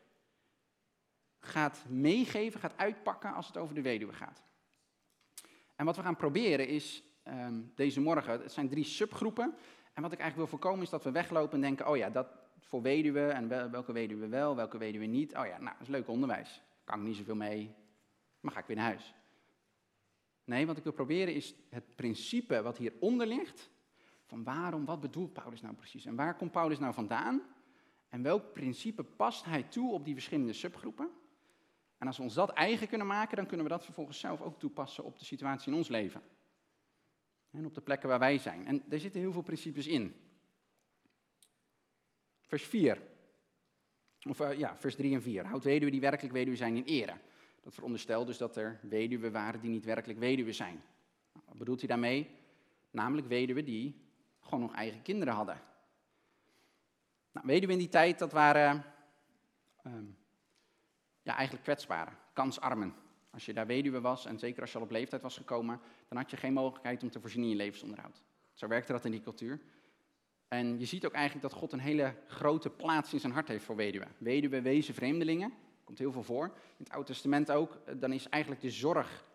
[1.40, 4.44] gaat meegeven, gaat uitpakken als het over de weduwe gaat.
[5.76, 9.56] En wat we gaan proberen is ehm, deze morgen, het zijn drie subgroepen.
[9.94, 12.28] En wat ik eigenlijk wil voorkomen is dat we weglopen en denken, oh ja, dat
[12.60, 15.36] voor weduwe en welke weduwe wel, welke weduwe niet.
[15.36, 16.62] Oh ja, nou, dat is leuk onderwijs.
[16.84, 17.76] Kan ik niet zoveel mee,
[18.46, 19.14] maar ga ik weer naar huis.
[20.44, 23.70] Nee, wat ik wil proberen is het principe wat hieronder ligt,
[24.26, 26.06] van waarom, wat bedoelt Paulus nou precies?
[26.06, 27.42] En waar komt Paulus nou vandaan?
[28.10, 31.10] En welk principe past hij toe op die verschillende subgroepen?
[31.98, 34.60] En als we ons dat eigen kunnen maken, dan kunnen we dat vervolgens zelf ook
[34.60, 36.22] toepassen op de situatie in ons leven.
[37.52, 38.66] En op de plekken waar wij zijn.
[38.66, 40.16] En daar zitten heel veel principes in.
[42.42, 43.02] Vers 4.
[44.28, 45.46] Of uh, ja, vers 3 en 4.
[45.46, 47.18] Houd weduwe die werkelijk weduwe zijn in ere.
[47.66, 50.84] Dat veronderstelt dus dat er weduwen waren die niet werkelijk weduwe zijn.
[51.34, 52.30] Nou, wat bedoelt hij daarmee?
[52.92, 54.02] Namelijk weduwen die
[54.40, 55.62] gewoon nog eigen kinderen hadden.
[57.32, 58.86] Nou, weduwen in die tijd, dat waren
[59.88, 59.94] uh,
[61.22, 62.94] ja, eigenlijk kwetsbaren, kansarmen.
[63.30, 66.18] Als je daar weduwe was, en zeker als je al op leeftijd was gekomen, dan
[66.18, 68.22] had je geen mogelijkheid om te voorzien in je levensonderhoud.
[68.54, 69.60] Zo werkte dat in die cultuur.
[70.48, 73.66] En je ziet ook eigenlijk dat God een hele grote plaats in zijn hart heeft
[73.66, 74.16] voor weduwen.
[74.18, 75.54] Weduwe, wezen, vreemdelingen,
[75.86, 76.46] komt heel veel voor.
[76.46, 79.26] In het Oude Testament ook, eh, dan is eigenlijk de zorg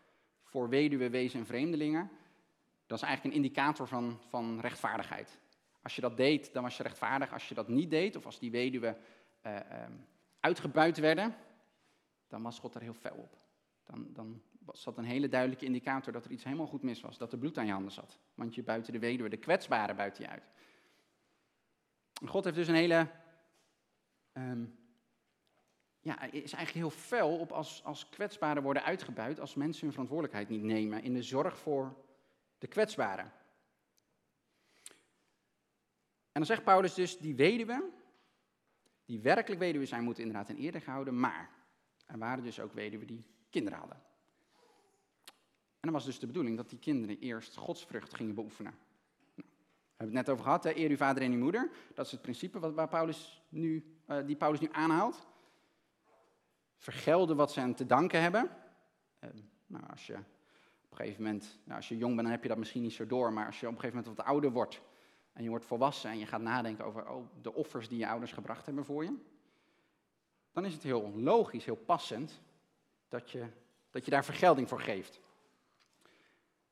[0.43, 2.11] voor weduwe, wezen en vreemdelingen,
[2.91, 5.39] dat is eigenlijk een indicator van, van rechtvaardigheid.
[5.83, 7.33] Als je dat deed, dan was je rechtvaardig.
[7.33, 8.97] Als je dat niet deed, of als die weduwe
[9.47, 9.61] uh,
[10.41, 11.37] uitgebuit werden,
[12.29, 13.39] dan was God er heel fel op.
[13.85, 17.19] Dan, dan was dat een hele duidelijke indicator dat er iets helemaal goed mis was.
[17.19, 18.19] Dat er bloed aan je handen zat.
[18.35, 20.51] Want je buiten de weduwe, de kwetsbare buiten je uit.
[22.25, 23.07] God heeft dus een hele.
[24.33, 24.79] Um,
[26.01, 29.41] ja, is eigenlijk heel fel op als, als kwetsbaren worden uitgebuit.
[29.41, 31.97] Als mensen hun verantwoordelijkheid niet nemen in de zorg voor
[32.59, 33.33] de kwetsbaren.
[36.33, 37.91] En dan zegt Paulus dus, die weduwen,
[39.05, 41.51] die werkelijk weduwe zijn, moeten inderdaad in ere gehouden, maar
[42.07, 44.03] er waren dus ook weduwen die kinderen hadden.
[45.81, 48.75] En dan was dus de bedoeling dat die kinderen eerst godsvrucht gingen beoefenen.
[49.35, 50.77] Nou, we hebben het net over gehad, hè?
[50.77, 51.71] eer uw vader en uw moeder.
[51.95, 55.27] Dat is het principe wat, waar Paulus nu, uh, die Paulus nu aanhaalt.
[56.81, 58.51] Vergelden wat ze aan te danken hebben.
[59.21, 59.31] Uh,
[59.67, 62.49] nou, als je op een gegeven moment, nou, als je jong bent, dan heb je
[62.49, 64.81] dat misschien niet zo door, maar als je op een gegeven moment wat ouder wordt
[65.33, 68.33] en je wordt volwassen en je gaat nadenken over oh, de offers die je ouders
[68.33, 69.17] gebracht hebben voor je,
[70.53, 72.41] dan is het heel logisch, heel passend
[73.09, 73.47] dat je,
[73.91, 75.21] dat je daar vergelding voor geeft.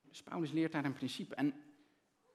[0.03, 1.35] Dus Paulus leert daar een principe.
[1.35, 1.55] En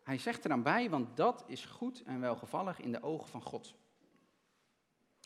[0.04, 3.42] hij zegt er dan bij, want dat is goed en welgevallig in de ogen van
[3.42, 3.76] God.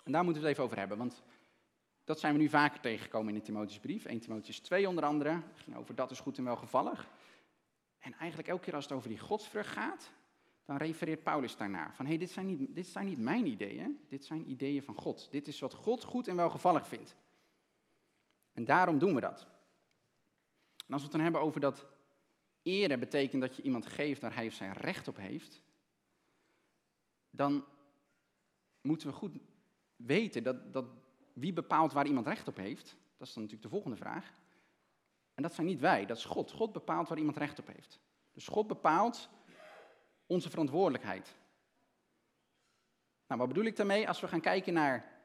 [0.03, 1.23] En daar moeten we het even over hebben, want
[2.07, 4.05] dat zijn we nu vaker tegengekomen in de Timotheusbrief.
[4.05, 7.07] 1 Timotheus 2 onder andere, ging over dat is goed en welgevallig.
[7.99, 10.11] En eigenlijk elke keer als het over die godsvrucht gaat,
[10.65, 11.95] dan refereert Paulus daarnaar.
[11.95, 14.95] Van hé, hey, dit, zijn niet, dit zijn niet mijn ideeën, dit zijn ideeën van
[14.95, 15.27] God.
[15.31, 17.15] Dit is wat God goed en welgevallig vindt.
[18.53, 19.47] En daarom doen we dat.
[20.87, 21.85] En als we het dan hebben over dat
[22.61, 25.61] ere betekent dat je iemand geeft waar hij of zij recht op heeft,
[27.29, 27.65] dan
[28.81, 29.37] moeten we goed
[29.95, 30.85] weten dat, dat
[31.39, 32.95] wie bepaalt waar iemand recht op heeft.
[33.17, 34.33] Dat is dan natuurlijk de volgende vraag.
[35.33, 36.51] En dat zijn niet wij, dat is God.
[36.51, 37.99] God bepaalt waar iemand recht op heeft.
[38.33, 39.29] Dus God bepaalt
[40.25, 41.35] onze verantwoordelijkheid.
[43.27, 44.07] Nou, wat bedoel ik daarmee?
[44.07, 45.17] Als we gaan kijken naar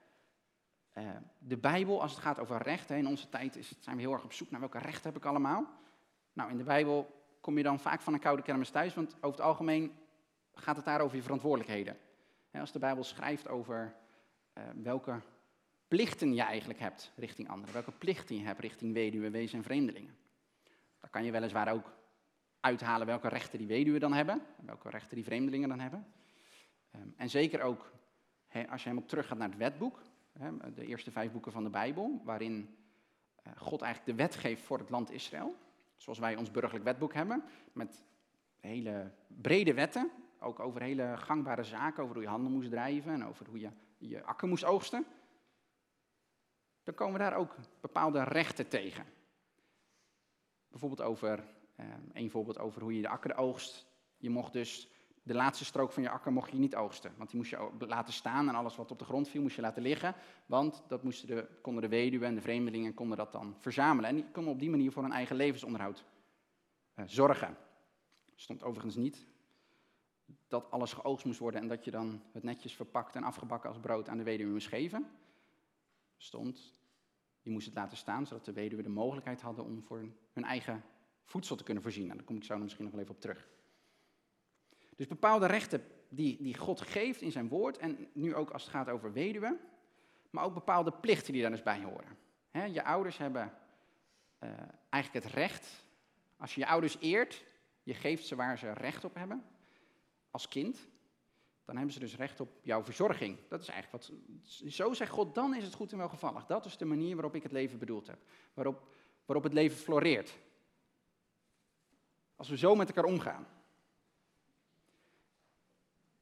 [0.94, 2.96] uh, de Bijbel, als het gaat over rechten.
[2.96, 5.24] In onze tijd is, zijn we heel erg op zoek naar welke rechten heb ik
[5.24, 5.66] allemaal.
[6.32, 9.38] Nou, in de Bijbel kom je dan vaak van een koude kermis thuis, want over
[9.38, 9.98] het algemeen
[10.54, 11.98] gaat het daar over je verantwoordelijkheden.
[12.52, 13.94] Als de Bijbel schrijft over
[14.54, 15.20] uh, welke
[15.92, 20.16] plichten je eigenlijk hebt richting anderen, welke plichten je hebt richting weduwen, wezen en vreemdelingen.
[21.00, 21.92] Dan kan je weliswaar ook
[22.60, 26.06] uithalen welke rechten die weduwen dan hebben, en welke rechten die vreemdelingen dan hebben.
[26.94, 27.92] Um, en zeker ook
[28.70, 30.02] als je helemaal terug gaat naar het wetboek,
[30.74, 32.76] de eerste vijf boeken van de Bijbel, waarin
[33.46, 35.56] uh, God eigenlijk de wet geeft voor het land Israël.
[35.96, 38.04] Zoals wij ons burgerlijk wetboek hebben, met
[38.60, 43.24] hele brede wetten, ook over hele gangbare zaken, over hoe je handel moest drijven en
[43.24, 45.06] over hoe je je akker moest oogsten.
[46.82, 49.04] Dan komen we daar ook bepaalde rechten tegen.
[50.68, 51.44] Bijvoorbeeld over,
[51.76, 53.86] eh, een voorbeeld over hoe je de akker oogst.
[54.16, 54.88] Je mocht dus
[55.22, 57.12] de laatste strook van je akker mocht je niet oogsten.
[57.16, 59.62] Want die moest je laten staan en alles wat op de grond viel moest je
[59.62, 60.14] laten liggen.
[60.46, 64.10] Want dat moesten de, konden de weduwen en de vreemdelingen konden dat dan verzamelen.
[64.10, 66.04] En die konden op die manier voor hun eigen levensonderhoud
[66.94, 67.56] uh, zorgen.
[68.34, 69.26] Stond overigens niet
[70.48, 73.78] dat alles geoogst moest worden en dat je dan het netjes verpakt en afgebakken als
[73.78, 75.06] brood aan de weduwe moest geven.
[76.22, 76.74] Stond,
[77.40, 80.84] je moest het laten staan zodat de weduwe de mogelijkheid hadden om voor hun eigen
[81.24, 82.10] voedsel te kunnen voorzien.
[82.10, 83.48] En daar kom ik zo misschien nog wel even op terug.
[84.96, 88.70] Dus bepaalde rechten die, die God geeft in zijn woord, en nu ook als het
[88.70, 89.60] gaat over weduwen,
[90.30, 92.18] maar ook bepaalde plichten die daar dus bij horen.
[92.72, 93.52] je ouders hebben
[94.40, 94.50] uh,
[94.88, 95.86] eigenlijk het recht,
[96.36, 97.44] als je je ouders eert,
[97.82, 99.44] je geeft ze waar ze recht op hebben,
[100.30, 100.88] als kind,
[101.72, 103.38] dan hebben ze dus recht op jouw verzorging.
[103.48, 104.12] Dat is eigenlijk wat.
[104.72, 106.46] Zo zegt God, dan is het goed en welgevallig.
[106.46, 108.18] Dat is de manier waarop ik het leven bedoeld heb.
[108.54, 108.88] Waarop,
[109.24, 110.38] waarop het leven floreert.
[112.36, 113.46] Als we zo met elkaar omgaan.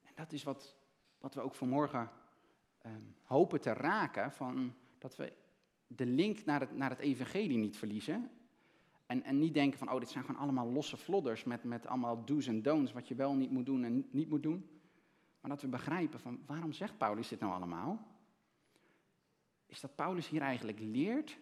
[0.02, 0.76] En dat is wat,
[1.18, 2.10] wat we ook vanmorgen
[2.82, 4.32] ehm, hopen te raken.
[4.32, 5.32] Van dat we
[5.86, 8.30] de link naar het, naar het evangelie niet verliezen.
[9.06, 12.24] En, en niet denken van, oh, dit zijn gewoon allemaal losse vlodders met, met allemaal
[12.24, 14.79] do's en don'ts, wat je wel niet moet doen en niet moet doen.
[15.40, 18.06] Maar dat we begrijpen van, waarom zegt Paulus dit nou allemaal?
[19.66, 21.38] Is dat Paulus hier eigenlijk leert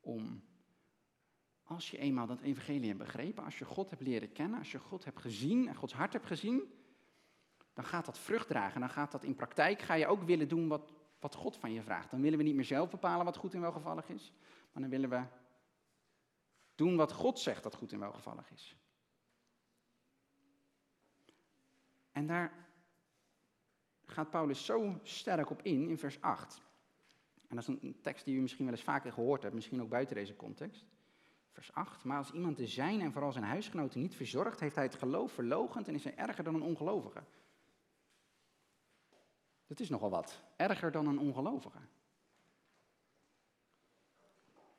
[0.00, 0.44] om,
[1.62, 4.78] als je eenmaal dat evangelie hebt begrepen, als je God hebt leren kennen, als je
[4.78, 6.62] God hebt gezien en Gods hart hebt gezien,
[7.72, 8.80] dan gaat dat vrucht dragen.
[8.80, 11.82] Dan gaat dat in praktijk, ga je ook willen doen wat, wat God van je
[11.82, 12.10] vraagt.
[12.10, 14.32] Dan willen we niet meer zelf bepalen wat goed en welgevallig is,
[14.72, 15.22] maar dan willen we
[16.74, 18.76] doen wat God zegt dat goed en welgevallig is.
[22.12, 22.71] En daar
[24.12, 26.62] gaat Paulus zo sterk op in, in vers 8.
[27.48, 29.88] En dat is een tekst die u misschien wel eens vaker gehoord hebt, misschien ook
[29.88, 30.84] buiten deze context.
[31.50, 32.04] Vers 8.
[32.04, 35.32] Maar als iemand de zijn en vooral zijn huisgenoten niet verzorgt, heeft hij het geloof
[35.32, 37.22] verlogend en is hij erger dan een ongelovige.
[39.66, 40.42] Dat is nogal wat.
[40.56, 41.78] Erger dan een ongelovige.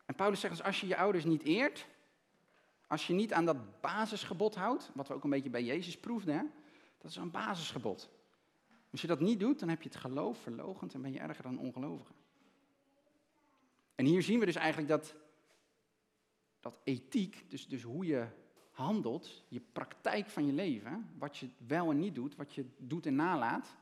[0.05, 1.87] En Paulus zegt dus, als je je ouders niet eert,
[2.87, 6.35] als je niet aan dat basisgebod houdt, wat we ook een beetje bij Jezus proefden,
[6.35, 6.43] hè,
[6.97, 8.09] dat is een basisgebod.
[8.93, 11.43] Als je dat niet doet, dan heb je het geloof verlogend en ben je erger
[11.43, 12.13] dan een ongelovige.
[13.95, 15.15] En hier zien we dus eigenlijk dat,
[16.59, 18.27] dat ethiek, dus, dus hoe je
[18.71, 23.05] handelt, je praktijk van je leven, wat je wel en niet doet, wat je doet
[23.05, 23.75] en nalaat,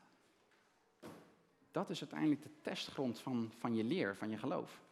[1.70, 4.82] dat is uiteindelijk de testgrond van, van je leer, van je geloof.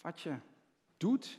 [0.00, 0.36] Wat je
[0.96, 1.38] doet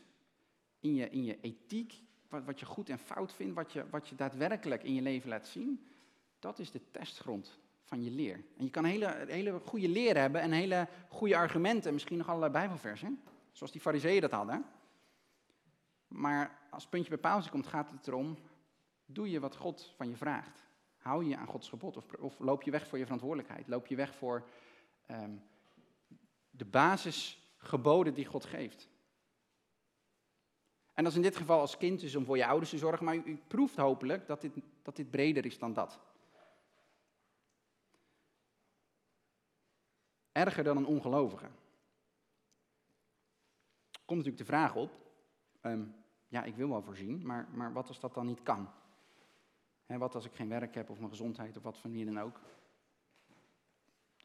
[0.80, 4.08] in je, in je ethiek, wat, wat je goed en fout vindt, wat je, wat
[4.08, 5.88] je daadwerkelijk in je leven laat zien,
[6.40, 8.44] dat is de testgrond van je leer.
[8.58, 12.52] En je kan hele, hele goede leer hebben en hele goede argumenten, misschien nog allerlei
[12.52, 14.66] bijbelversen, zoals die fariseeën dat hadden.
[16.08, 18.38] Maar als puntje bij komt, gaat het erom,
[19.06, 20.64] doe je wat God van je vraagt.
[20.98, 23.68] Hou je aan Gods gebod of, of loop je weg voor je verantwoordelijkheid?
[23.68, 24.44] Loop je weg voor
[25.12, 25.44] um,
[26.50, 28.90] de basisgeboden die God geeft?
[30.94, 33.06] En dat is in dit geval als kind dus om voor je ouders te zorgen,
[33.06, 36.00] maar u, proeft hopelijk dat dit, dat dit breder is dan dat.
[40.32, 41.50] Erger dan een ongelovige.
[44.06, 44.92] Komt natuurlijk de vraag op,
[45.62, 45.84] ehm,
[46.28, 48.70] ja, ik wil wel voorzien, maar, maar wat als dat dan niet kan?
[49.86, 52.20] En wat als ik geen werk heb of mijn gezondheid of wat van hier dan
[52.20, 52.40] ook?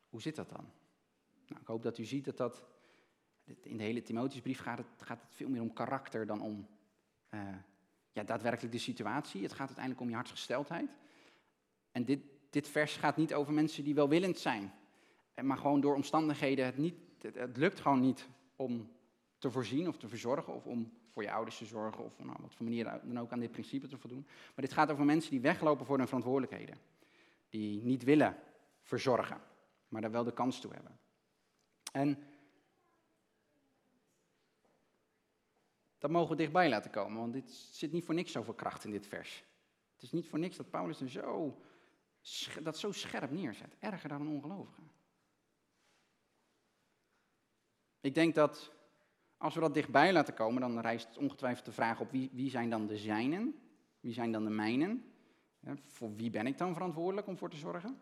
[0.09, 0.71] Hoe zit dat dan?
[1.47, 2.63] Nou, ik hoop dat u ziet dat dat
[3.61, 6.67] in de hele Timotheusbrief gaat het, gaat het veel meer om karakter dan om
[7.31, 7.41] uh,
[8.13, 9.43] ja, daadwerkelijk de situatie.
[9.43, 10.91] Het gaat uiteindelijk om je hartsgesteldheid.
[11.91, 14.73] En dit, dit vers gaat niet over mensen die welwillend zijn,
[15.35, 18.91] eh, maar gewoon door omstandigheden het, niet, het, lukt gewoon niet om
[19.39, 22.55] te voorzien of te verzorgen of om voor je ouders te zorgen of nou, wat
[22.55, 24.27] voor manier dan ook aan dit principe te voldoen.
[24.27, 26.77] Maar dit gaat over mensen die weglopen voor hun verantwoordelijkheden.
[27.49, 28.37] Die niet willen
[28.83, 29.41] verzorgen,
[29.89, 30.99] maar daar wel de kans toe hebben.
[31.93, 32.19] En
[35.99, 38.91] Dat mogen we dichtbij laten komen, want dit zit niet voor niks zoveel kracht in
[38.91, 39.45] dit vers.
[39.93, 41.63] Het is niet voor niks dat Paulus er zo,
[42.63, 43.77] dat zo scherp neerzet.
[43.79, 44.81] Erger dan een ongelovige.
[48.01, 48.73] Ik denk dat
[49.37, 52.71] als we dat dichtbij laten komen, dan rijst ongetwijfeld de vraag op wie, wie zijn
[52.71, 53.61] dan de zijnen?
[54.01, 55.13] Wie zijn dan de mijnen?
[55.83, 58.01] voor wie ben ik dan verantwoordelijk om voor te zorgen?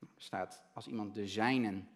[0.00, 1.88] Er staat, als iemand de zijnen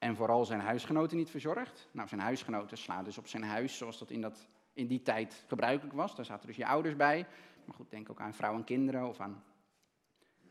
[0.00, 1.88] en vooral zijn huisgenoten niet verzorgt.
[1.92, 5.44] Nou, zijn huisgenoten slaan dus op zijn huis, zoals dat in, dat in die tijd
[5.48, 6.16] gebruikelijk was.
[6.16, 7.26] Daar zaten dus je ouders bij.
[7.64, 9.44] Maar goed, denk ook aan vrouw en kinderen of aan...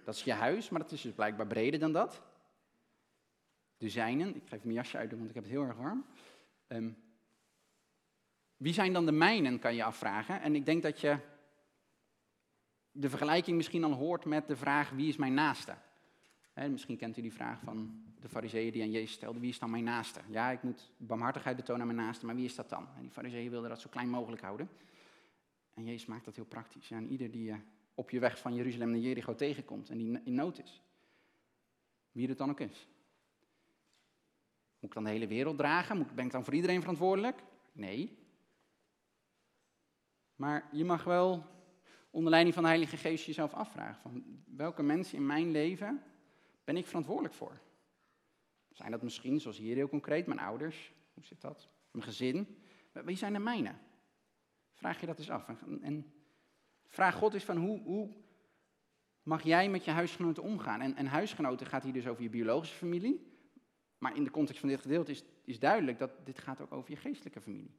[0.03, 2.21] Dat is je huis, maar dat is dus blijkbaar breder dan dat.
[3.77, 6.05] De zijnen, ik ga even mijn jasje uitdoen, want ik heb het heel erg warm.
[6.67, 6.97] Um,
[8.57, 10.41] wie zijn dan de mijnen, kan je afvragen.
[10.41, 11.17] En ik denk dat je
[12.91, 15.75] de vergelijking misschien al hoort met de vraag, wie is mijn naaste?
[16.67, 19.69] Misschien kent u die vraag van de fariseeën die aan Jezus stelden, wie is dan
[19.69, 20.21] mijn naaste?
[20.29, 22.87] Ja, ik moet barmhartigheid betonen aan mijn naaste, maar wie is dat dan?
[22.95, 24.69] En die fariseeën wilden dat zo klein mogelijk houden.
[25.73, 26.87] En Jezus maakt dat heel praktisch.
[26.87, 27.55] Ja, en ieder die je
[27.93, 30.81] op je weg van Jeruzalem naar Jericho tegenkomt en die in nood is.
[32.11, 32.87] Wie het dan ook is.
[34.79, 36.07] Moet ik dan de hele wereld dragen?
[36.15, 37.43] Ben ik dan voor iedereen verantwoordelijk?
[37.71, 38.17] Nee.
[40.35, 41.45] Maar je mag wel
[42.09, 44.23] onder leiding van de Heilige Geest jezelf afvragen: van
[44.55, 46.03] welke mensen in mijn leven
[46.69, 47.59] ben ik verantwoordelijk voor?
[48.71, 50.93] Zijn dat misschien, zoals hier heel concreet, mijn ouders?
[51.13, 51.69] Hoe zit dat?
[51.91, 52.57] Mijn gezin?
[52.91, 53.75] Wie zijn de mijne?
[54.73, 55.47] Vraag je dat eens af.
[55.81, 56.13] En,
[56.87, 58.09] vraag God eens van hoe, hoe
[59.23, 60.81] mag jij met je huisgenoten omgaan?
[60.81, 63.33] En, en huisgenoten gaat hier dus over je biologische familie.
[63.97, 66.91] Maar in de context van dit gedeelte is, is duidelijk dat dit gaat ook over
[66.91, 67.75] je geestelijke familie.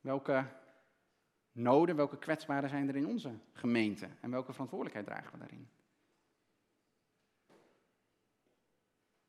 [0.00, 0.46] Welke
[1.52, 4.08] noden, welke kwetsbaren zijn er in onze gemeente?
[4.20, 5.68] En welke verantwoordelijkheid dragen we daarin?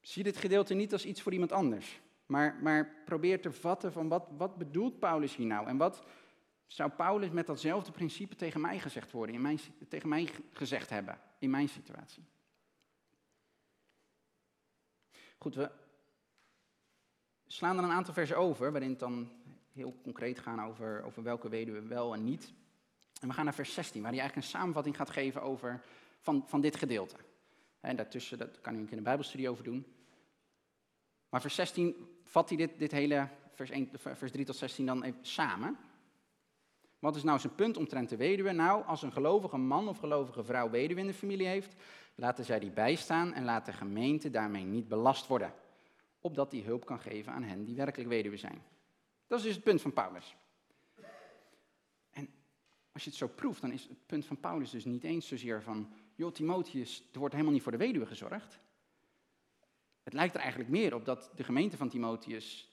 [0.09, 1.99] Zie dit gedeelte niet als iets voor iemand anders.
[2.25, 5.67] Maar, maar probeer te vatten van wat, wat bedoelt Paulus hier nou?
[5.67, 6.03] En wat
[6.67, 11.19] zou Paulus met datzelfde principe tegen mij gezegd worden, in mijn, tegen mij gezegd hebben
[11.39, 12.23] in mijn situatie?
[15.37, 15.71] Goed, we
[17.47, 19.31] slaan er een aantal versen over, waarin het dan
[19.73, 22.53] heel concreet gaan over, over welke weduwe wel en niet.
[23.21, 25.81] En we gaan naar vers 16, waar hij eigenlijk een samenvatting gaat geven over,
[26.19, 27.15] van, van dit gedeelte.
[27.79, 29.85] En daartussen, dat kan u een keer een bijbelstudie over doen.
[31.29, 35.03] Maar vers 16 vat hij dit, dit hele, vers, 1, vers 3 tot 16 dan
[35.03, 35.77] even samen.
[36.99, 38.51] Wat is nou zijn punt omtrent de weduwe?
[38.51, 41.75] Nou, als een gelovige man of gelovige vrouw weduwe in de familie heeft,
[42.15, 45.53] laten zij die bijstaan en laat de gemeente daarmee niet belast worden.
[46.19, 48.61] Opdat die hulp kan geven aan hen die werkelijk weduwe zijn.
[49.27, 50.35] Dat is dus het punt van Paulus.
[52.09, 52.29] En
[52.91, 55.61] als je het zo proeft, dan is het punt van Paulus dus niet eens zozeer
[55.61, 58.59] van, joh Timotheus, er wordt helemaal niet voor de weduwe gezorgd.
[60.09, 62.69] Het lijkt er eigenlijk meer op dat de gemeente van Timotheus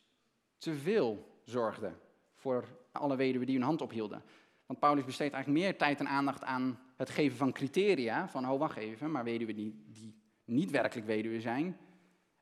[0.59, 1.93] te veel zorgde
[2.35, 4.23] voor alle weduwen die hun hand ophielden.
[4.67, 8.29] Want Paulus besteedt eigenlijk meer tijd en aandacht aan het geven van criteria.
[8.29, 11.77] Van, oh wacht even, maar weduwen die, die niet werkelijk weduwe zijn.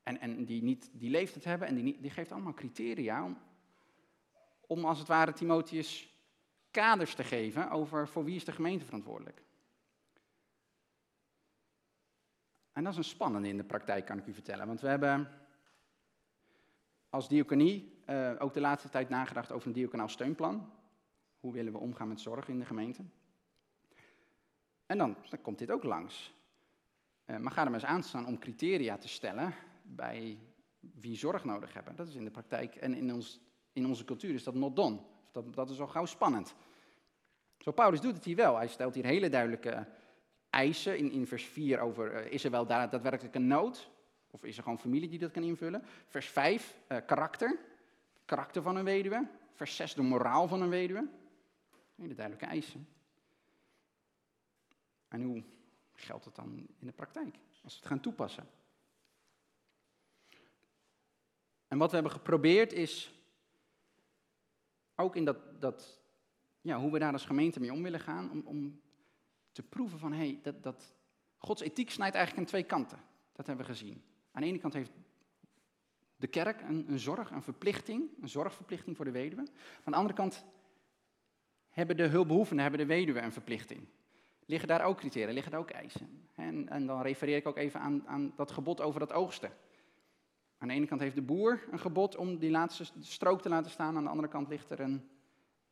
[0.03, 1.69] En, en die niet die leeftijd hebben.
[1.69, 3.39] En die, die geeft allemaal criteria om,
[4.67, 6.15] om als het ware Timotheus
[6.71, 9.44] kaders te geven over voor wie is de gemeente verantwoordelijk.
[12.75, 14.67] En dat is een spannende in de praktijk, kan ik u vertellen.
[14.67, 15.29] Want we hebben
[17.09, 20.73] als diaconie uh, ook de laatste tijd nagedacht over een diaconaal steunplan.
[21.41, 23.03] Hoe willen we omgaan met zorg in de gemeente?
[24.87, 26.35] En dan, komt dit ook langs.
[27.27, 30.39] Uh, maar ga er maar eens aan staan om criteria te stellen bij
[30.81, 31.97] wie zorg nodig hebben.
[31.97, 33.41] Dat is in de praktijk en in, ons,
[33.73, 34.99] in onze cultuur is dat not done.
[35.33, 36.55] Dat, dat is al gauw spannend.
[37.59, 38.57] Zo Paulus doet het hier wel.
[38.57, 39.87] Hij stelt hier hele duidelijke
[40.55, 43.91] eisen in, in vers 4 over, uh, is er wel daadwerkelijk een nood?
[44.31, 45.83] Of is er gewoon familie die dat kan invullen?
[46.07, 47.59] Vers 5, uh, karakter.
[48.25, 49.29] Karakter van een weduwe.
[49.53, 51.09] Vers 6, de moraal van een weduwe.
[51.95, 52.89] Hele duidelijke eisen.
[55.09, 55.43] En hoe
[55.93, 57.37] geldt het dan in de praktijk?
[57.63, 58.49] Als we het gaan toepassen.
[61.69, 63.23] En wat we hebben geprobeerd is,
[64.95, 66.01] ook in dat, dat
[66.61, 68.81] ja, hoe we daar als gemeente mee om willen gaan, om, om
[69.55, 70.95] te proeven van, hé, hey, dat, dat,
[71.39, 72.99] Gods ethiek snijdt eigenlijk aan twee kanten.
[73.33, 74.03] Dat hebben we gezien.
[74.33, 74.93] Aan de ene kant heeft
[76.17, 79.41] de kerk een, een zorg, een verplichting, een zorgverplichting voor de weduwe.
[79.85, 80.45] Aan de andere kant
[81.69, 83.87] hebben de hulpbehoevenden, hebben de weduwe een verplichting.
[84.47, 86.29] Liggen daar ook criteria, liggen daar ook eisen?
[86.35, 89.51] En, en dan refereer ik ook even aan, aan dat gebod over dat oogsten.
[90.59, 93.71] Aan de ene kant heeft de boer een gebod om die laatste strook te laten
[93.71, 93.97] staan.
[93.97, 95.09] Aan de andere kant ligt er een,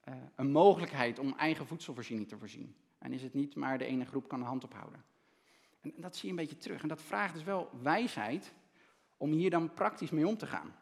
[0.09, 2.75] uh, een mogelijkheid om eigen voedselvoorziening te voorzien.
[3.03, 5.05] En is het niet maar de ene groep kan de hand ophouden.
[5.81, 6.83] En dat zie je een beetje terug.
[6.83, 8.53] En dat vraagt dus wel wijsheid
[9.17, 10.75] om hier dan praktisch mee om te gaan.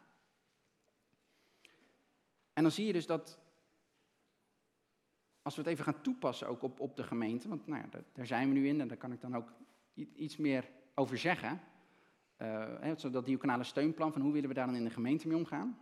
[2.53, 3.39] En dan zie je dus dat
[5.41, 8.25] als we het even gaan toepassen ook op, op de gemeente, want nou ja, daar,
[8.25, 9.53] zijn we nu in en daar kan ik dan ook
[9.95, 11.61] iets meer over zeggen.
[12.37, 15.79] Uh, dat diaconale steunplan, van hoe willen we daar dan in de gemeente mee omgaan?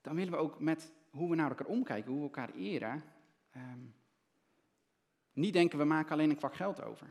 [0.00, 3.02] Dan willen we ook met hoe we naar elkaar omkijken, hoe we elkaar eren,
[3.50, 3.80] ehm,
[5.32, 7.06] niet denken we maken alleen een kwak geld over.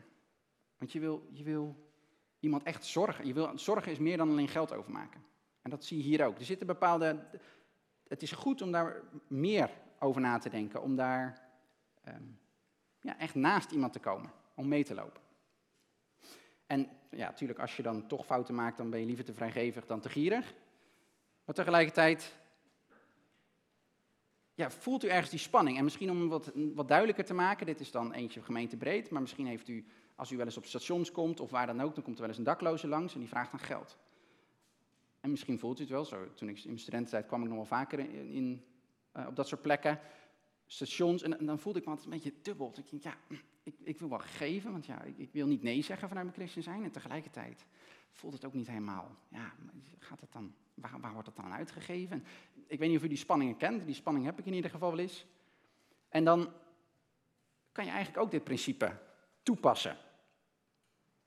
[0.77, 1.75] Want je wil, je wil
[2.39, 3.27] iemand echt zorgen.
[3.27, 5.23] Je wil, zorgen is meer dan alleen geld overmaken.
[5.61, 6.37] En dat zie je hier ook.
[6.37, 7.25] Er zitten bepaalde.
[8.07, 9.69] Het is goed om daar meer
[9.99, 11.49] over na te denken, om daar
[12.03, 12.23] ehm,
[12.99, 15.21] ja, echt naast iemand te komen, om mee te lopen.
[16.65, 19.85] En ja, natuurlijk, als je dan toch fouten maakt, dan ben je liever te vrijgevig
[19.85, 20.53] dan te gierig.
[21.45, 22.39] Maar tegelijkertijd
[24.61, 25.77] ja, voelt u ergens die spanning.
[25.77, 29.47] En misschien om wat, wat duidelijker te maken, dit is dan eentje gemeentebreed, maar misschien
[29.47, 29.85] heeft u,
[30.15, 32.29] als u wel eens op stations komt of waar dan ook, dan komt er wel
[32.29, 33.97] eens een dakloze langs en die vraagt dan geld.
[35.19, 36.33] En misschien voelt u het wel zo.
[36.33, 38.65] Toen ik in mijn studententijd kwam ik nog wel vaker in,
[39.17, 39.99] uh, op dat soort plekken,
[40.65, 42.73] stations, en, dan voelde ik me altijd een beetje dubbel.
[42.77, 43.17] Ik denk, ja,
[43.63, 46.37] ik, ik, wil wel geven, want ja, ik, ik, wil niet nee zeggen vanuit mijn
[46.37, 46.83] christen zijn.
[46.83, 47.65] En tegelijkertijd
[48.11, 49.15] voelt het ook niet helemaal.
[49.27, 49.53] Ja,
[49.99, 52.25] gaat het dan, waar, waar wordt het dan uitgegeven?
[52.71, 54.89] ik weet niet of u die spanningen kent, die spanning heb ik in ieder geval
[54.89, 55.25] wel eens.
[56.09, 56.49] En dan
[57.71, 58.97] kan je eigenlijk ook dit principe
[59.43, 59.97] toepassen.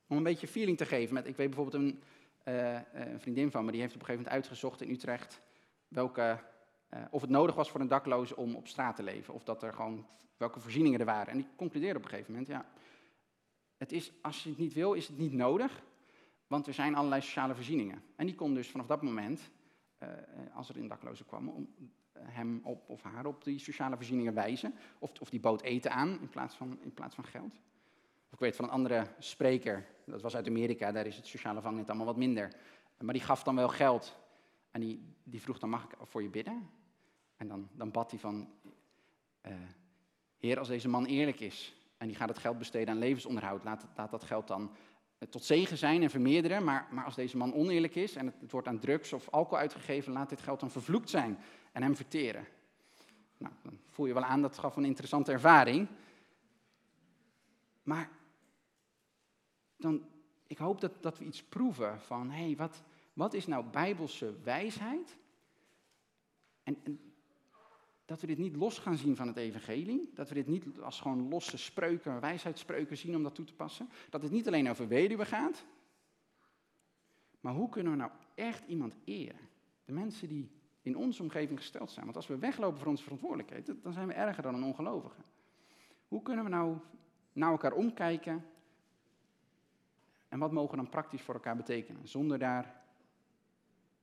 [0.07, 1.15] Om een beetje feeling te geven.
[1.15, 2.03] Met, ik weet bijvoorbeeld een,
[2.55, 5.41] uh, een vriendin van me, die heeft op een gegeven moment uitgezocht in Utrecht
[5.89, 6.39] welke
[6.95, 9.35] uh, of het nodig was voor een dakloze om op straat te leven.
[9.35, 11.33] Of dat er gewoon, welke voorzieningen er waren.
[11.33, 12.67] En die concludeerde op een gegeven moment, ja,
[13.77, 15.83] het is, als je het niet wil, is het niet nodig.
[16.47, 18.03] Want er zijn allerlei sociale voorzieningen.
[18.17, 19.51] En die kon dus vanaf dat moment,
[20.03, 20.09] uh,
[20.55, 21.69] als er een dakloze kwam, om
[22.19, 24.75] hem op, of haar op die sociale voorzieningen wijzen.
[24.99, 27.53] Of, of die bood eten aan in plaats, van, in plaats van geld.
[28.27, 31.61] Of ik weet van een andere spreker, dat was uit Amerika, daar is het sociale
[31.61, 32.53] vangnet allemaal wat minder.
[32.99, 34.17] Maar die gaf dan wel geld.
[34.71, 36.71] En die, die vroeg dan, mag ik voor je bidden?
[37.37, 38.49] En dan, dan bad hij van,
[40.39, 43.87] Heer, als deze man eerlijk is en die gaat het geld besteden aan levensonderhoud, laat,
[43.97, 44.71] laat dat geld dan
[45.29, 46.65] tot zegen zijn en vermeerderen.
[46.65, 50.13] Maar, maar als deze man oneerlijk is en het, wordt aan drugs of alcohol uitgegeven,
[50.13, 51.39] laat dit geld dan vervloekt zijn
[51.73, 52.47] en hem verteren.
[53.39, 55.89] Nou, dan voel je wel aan, dat gaf een interessante ervaring.
[57.83, 58.11] Maar
[59.77, 60.09] dan,
[60.47, 64.35] ik hoop dat, dat we iets proeven van, hé, hey, wat, wat is nou bijbelse
[64.43, 65.17] wijsheid?
[66.63, 66.99] En
[68.05, 70.11] dat we dit niet los gaan zien van het evangelie.
[70.15, 73.89] Dat we dit niet als gewoon losse spreuken, wijsheidsspreuken zien om dat toe te passen.
[74.11, 75.65] Dat het niet alleen over weduwe gaat.
[77.41, 79.49] Maar hoe kunnen we nou echt iemand eren?
[79.85, 80.51] De mensen die
[80.83, 82.05] in onze omgeving gesteld zijn.
[82.05, 85.21] Want als we weglopen voor onze verantwoordelijkheid, dan zijn we erger dan een ongelovige.
[86.09, 86.77] Hoe kunnen we nou
[87.33, 88.45] naar elkaar omkijken?
[90.29, 92.09] En wat mogen we dan praktisch voor elkaar betekenen?
[92.09, 92.83] Zonder daar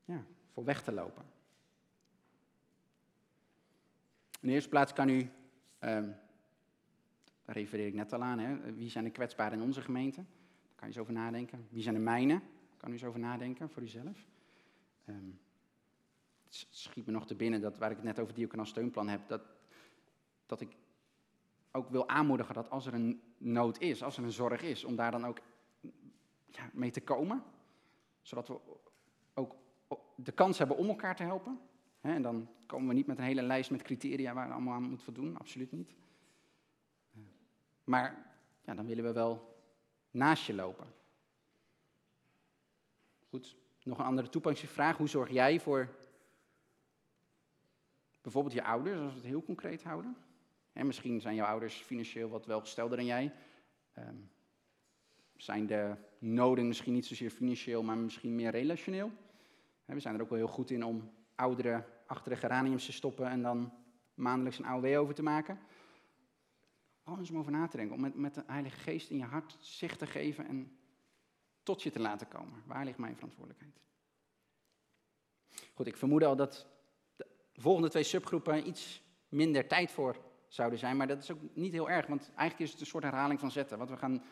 [0.05, 0.23] ja,
[0.53, 1.25] voor weg te lopen.
[4.41, 5.19] In de eerste plaats kan u,
[5.79, 6.15] um,
[7.45, 10.21] daar refereer ik net al aan, hè, wie zijn de kwetsbaren in onze gemeente?
[10.21, 11.67] Daar kan je eens over nadenken.
[11.69, 12.33] Wie zijn de mijne?
[12.69, 14.25] Daar kan u eens over nadenken voor uzelf.
[15.05, 15.39] Um,
[16.43, 19.27] het schiet me nog te binnen, dat, waar ik het net over diaconaal steunplan heb,
[19.27, 19.41] dat,
[20.45, 20.75] dat ik
[21.71, 24.95] ook wil aanmoedigen dat als er een nood is, als er een zorg is, om
[24.95, 25.39] daar dan ook
[26.45, 27.43] ja, mee te komen.
[28.21, 28.59] Zodat we
[29.33, 29.55] ook
[30.15, 31.59] de kans hebben om elkaar te helpen
[32.01, 34.83] en dan komen we niet met een hele lijst met criteria waar we allemaal aan
[34.83, 35.93] moeten voldoen, absoluut niet.
[37.83, 38.35] Maar
[38.65, 39.59] ja, dan willen we wel
[40.11, 40.87] naast je lopen.
[43.29, 44.97] Goed, nog een andere toepassingsvraag.
[44.97, 45.89] Hoe zorg jij voor
[48.21, 50.17] bijvoorbeeld je ouders, als we het heel concreet houden?
[50.73, 53.33] En misschien zijn jouw ouders financieel wat welgestelder dan jij.
[53.97, 54.29] Um,
[55.35, 59.11] zijn de noden misschien niet zozeer financieel, maar misschien meer relationeel?
[59.85, 63.27] we zijn er ook wel heel goed in om ouderen achter de geraniums te stoppen
[63.27, 63.73] en dan
[64.13, 65.59] maandelijks een AOW over te maken.
[67.03, 69.57] Alles om over na te denken, om met, met de Heilige Geest in je hart
[69.59, 70.77] zicht te geven en
[71.63, 72.63] tot je te laten komen.
[72.65, 73.79] Waar ligt mijn verantwoordelijkheid?
[75.73, 76.67] Goed, ik vermoed al dat
[77.15, 80.17] de volgende twee subgroepen iets minder tijd voor
[80.47, 83.03] zouden zijn, maar dat is ook niet heel erg, want eigenlijk is het een soort
[83.03, 83.77] herhaling van zetten.
[83.77, 84.23] Wat we gaan,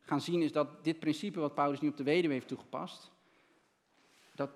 [0.00, 3.10] gaan zien is dat dit principe wat Paulus nu op de weduwe heeft toegepast,
[4.34, 4.50] dat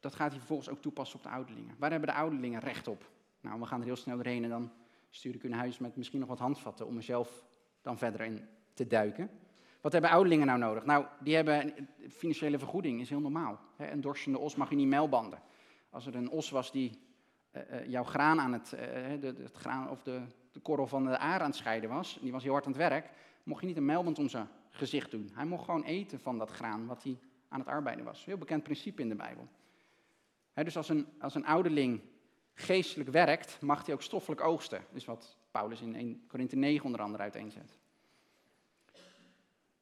[0.00, 1.74] gaat hij vervolgens ook toepassen op de ouderlingen.
[1.78, 3.10] Waar hebben de ouderlingen recht op?
[3.40, 4.72] Nou, we gaan er heel snel doorheen en dan
[5.10, 7.44] stuur ik u huis met misschien nog wat handvatten om er zelf
[7.82, 9.30] dan verder in te duiken.
[9.80, 10.84] Wat hebben ouderlingen nou nodig?
[10.84, 13.60] Nou, die hebben financiële vergoeding, is heel normaal.
[13.76, 15.42] Een dorsende os mag je niet melbanden.
[15.90, 16.98] Als er een os was die
[17.52, 18.80] uh, jouw graan aan het, uh,
[19.20, 20.20] de, het graan of de,
[20.52, 22.80] de, korrel van de aar aan het scheiden was, die was heel hard aan het
[22.80, 23.10] werk,
[23.42, 25.30] mocht je niet een melband om zijn gezicht doen.
[25.34, 28.24] Hij mocht gewoon eten van dat graan wat hij aan het arbeiden was.
[28.24, 29.48] Heel bekend principe in de Bijbel
[30.64, 32.00] dus als een, als een ouderling
[32.54, 34.84] geestelijk werkt, mag hij ook stoffelijk oogsten.
[34.92, 37.78] Dus wat Paulus in 1 Korinthe 9 onder andere uiteenzet.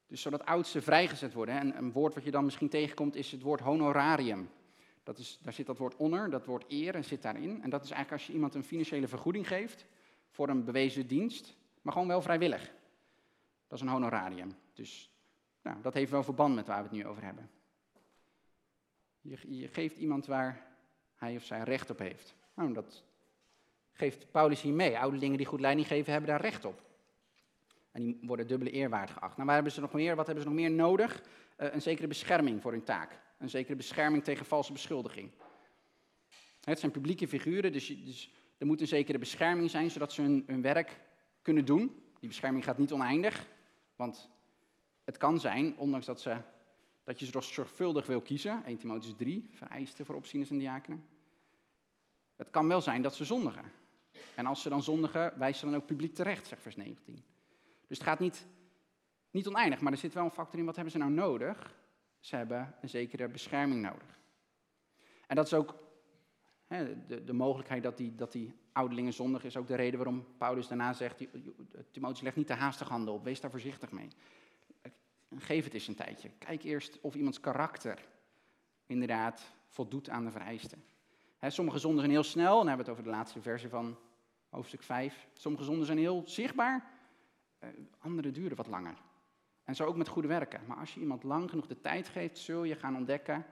[0.06, 1.58] Dus zodat oudsten vrijgezet worden.
[1.58, 4.50] En een woord wat je dan misschien tegenkomt is het woord honorarium.
[5.02, 7.62] Dat is, daar zit dat woord honor, dat woord eer en zit daarin.
[7.62, 9.86] En dat is eigenlijk als je iemand een financiële vergoeding geeft
[10.28, 12.72] voor een bewezen dienst, maar gewoon wel vrijwillig.
[13.66, 14.56] Dat is een honorarium.
[14.72, 15.10] Dus
[15.62, 17.50] nou, dat heeft wel verband met waar we het nu over hebben.
[19.20, 20.67] Je, je geeft iemand waar
[21.18, 22.34] hij of zij recht op heeft.
[22.54, 23.02] Nou, dat
[23.92, 24.98] geeft Paulus hier mee.
[24.98, 26.82] Ouderlingen die goed leiding geven, hebben daar recht op.
[27.90, 29.34] En die worden dubbele eerwaard geacht.
[29.34, 31.22] Nou, waar hebben ze nog meer, wat hebben ze nog meer nodig?
[31.58, 33.20] Uh, een zekere bescherming voor hun taak.
[33.38, 35.30] Een zekere bescherming tegen valse beschuldiging.
[36.64, 40.62] Het zijn publieke figuren, dus, dus er moet een zekere bescherming zijn, zodat ze hun
[40.62, 41.00] werk
[41.42, 42.02] kunnen doen.
[42.20, 43.46] Die bescherming gaat niet oneindig,
[43.96, 44.30] want
[45.04, 46.36] het kan zijn, ondanks dat, ze,
[47.08, 51.04] dat je ze zorgvuldig wil kiezen, 1 Timotheüs 3, vereisten voor opzieners en diakenen.
[52.36, 53.64] Het kan wel zijn dat ze zondigen.
[54.34, 57.14] En als ze dan zondigen, wijzen ze dan ook publiek terecht, zegt vers 19.
[57.86, 58.46] Dus het gaat niet,
[59.30, 61.76] niet oneindig, maar er zit wel een factor in, wat hebben ze nou nodig?
[62.20, 64.20] Ze hebben een zekere bescherming nodig.
[65.26, 65.74] En dat is ook
[66.66, 70.26] hè, de, de, mogelijkheid dat die, dat die ouderlingen zondig is ook de reden waarom
[70.38, 71.24] Paulus daarna zegt,
[71.90, 74.08] Timotheus legt niet te haastig handen op, wees daar voorzichtig mee.
[75.36, 76.30] Geef het eens een tijdje.
[76.38, 78.08] Kijk eerst of iemands karakter
[78.86, 80.84] inderdaad voldoet aan de vereisten.
[81.40, 83.96] sommige zonden zijn heel snel, dan hebben we het over de laatste versie van
[84.48, 85.28] hoofdstuk 5.
[85.32, 86.90] Sommige zonden zijn heel zichtbaar,
[87.58, 87.68] eh,
[87.98, 88.96] andere duren wat langer.
[89.64, 90.60] En zo ook met goede werken.
[90.66, 93.46] Maar als je iemand lang genoeg de tijd geeft, zul je gaan ontdekken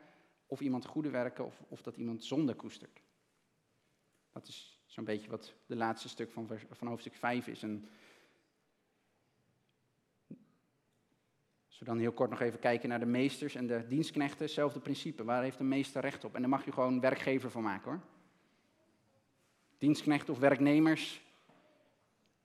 [0.47, 3.03] of iemand goede werken of, of dat iemand zonde koestert.
[4.33, 7.63] Dat is zo'n beetje wat de laatste stuk van, van hoofdstuk 5 is.
[11.77, 14.81] Als we dan heel kort nog even kijken naar de meesters en de dienstknechten, hetzelfde
[14.81, 15.25] principe.
[15.25, 16.35] Waar heeft de meester recht op?
[16.35, 18.01] En daar mag je gewoon werkgever van maken hoor.
[19.79, 21.23] Dienstknechten of werknemers,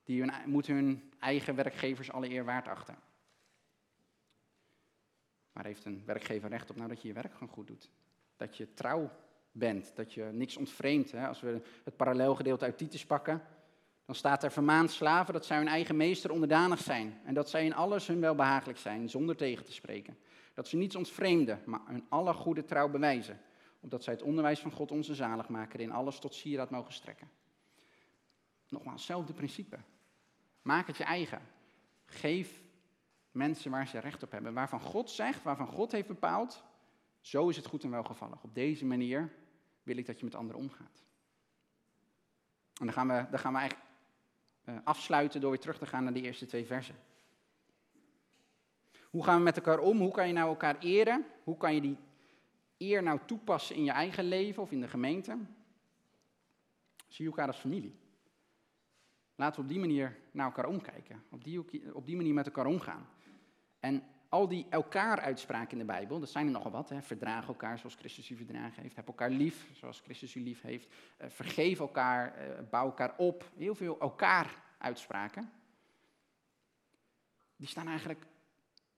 [0.04, 2.96] die moeten hun eigen werkgevers alle eer waard achten.
[5.52, 7.92] Maar heeft een werkgever recht op nou dat je je werk gewoon goed doet?
[8.36, 9.12] Dat je trouw
[9.52, 11.14] bent, dat je niks ontvreemdt.
[11.14, 13.42] Als we het parallelgedeelte uit Titus pakken,
[14.06, 17.20] dan staat er vermaand slaven dat zij hun eigen meester onderdanig zijn.
[17.26, 20.18] En dat zij in alles hun welbehagelijk zijn, zonder tegen te spreken.
[20.54, 23.42] Dat ze niets ontvreemden, maar hun alle goede trouw bewijzen.
[23.80, 27.30] Opdat zij het onderwijs van God onze zaligmaker in alles tot sieraad mogen strekken.
[28.70, 29.78] Nogmaals, hetzelfde principe.
[30.62, 31.42] Maak het je eigen.
[32.06, 32.62] Geef
[33.32, 34.54] mensen waar ze recht op hebben.
[34.54, 36.64] Waarvan God zegt, waarvan God heeft bepaald,
[37.20, 38.44] zo is het goed en welgevallig.
[38.44, 39.32] Op deze manier
[39.84, 41.04] wil ik dat je met anderen omgaat.
[42.80, 43.90] En dan gaan we, dan gaan we eigenlijk
[44.84, 46.96] afsluiten door weer terug te gaan naar die eerste twee versen.
[49.10, 50.00] Hoe gaan we met elkaar om?
[50.00, 51.26] Hoe kan je nou elkaar eren?
[51.44, 51.98] Hoe kan je die
[52.78, 55.38] eer nou toepassen in je eigen leven of in de gemeente?
[57.08, 57.96] Zie je elkaar als familie.
[59.36, 61.24] Laten we op die manier naar elkaar omkijken.
[61.30, 61.60] Op die,
[61.94, 63.08] op die manier met elkaar omgaan.
[63.80, 66.90] En al die elkaar-uitspraken in de Bijbel, dat zijn er nogal wat.
[66.90, 67.02] Hè?
[67.02, 68.96] Verdraag elkaar zoals Christus u verdragen heeft.
[68.96, 70.94] Heb elkaar lief zoals Christus u lief heeft.
[71.22, 73.52] Uh, vergeef elkaar, uh, bouw elkaar op.
[73.56, 75.52] Heel veel elkaar-uitspraken.
[77.56, 78.26] Die staan eigenlijk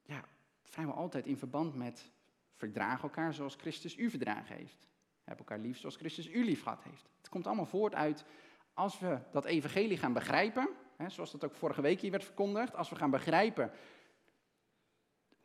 [0.03, 0.23] ja,
[0.63, 2.11] vrijwel altijd in verband met
[2.55, 4.87] verdraag elkaar zoals Christus u verdragen heeft.
[5.23, 7.09] Heb elkaar lief zoals Christus u lief gehad heeft.
[7.17, 8.25] Het komt allemaal voort uit
[8.73, 12.75] als we dat evangelie gaan begrijpen, hè, zoals dat ook vorige week hier werd verkondigd,
[12.75, 13.71] als we gaan begrijpen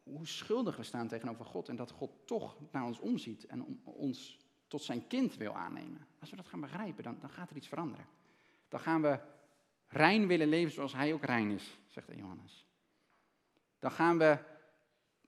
[0.08, 4.38] hoe schuldig we staan tegenover God en dat God toch naar ons omziet en ons
[4.66, 6.06] tot zijn kind wil aannemen.
[6.20, 8.06] Als we dat gaan begrijpen, dan, dan gaat er iets veranderen.
[8.68, 9.18] Dan gaan we
[9.88, 12.66] rein willen leven zoals hij ook rein is, zegt Johannes.
[13.78, 14.38] Dan gaan we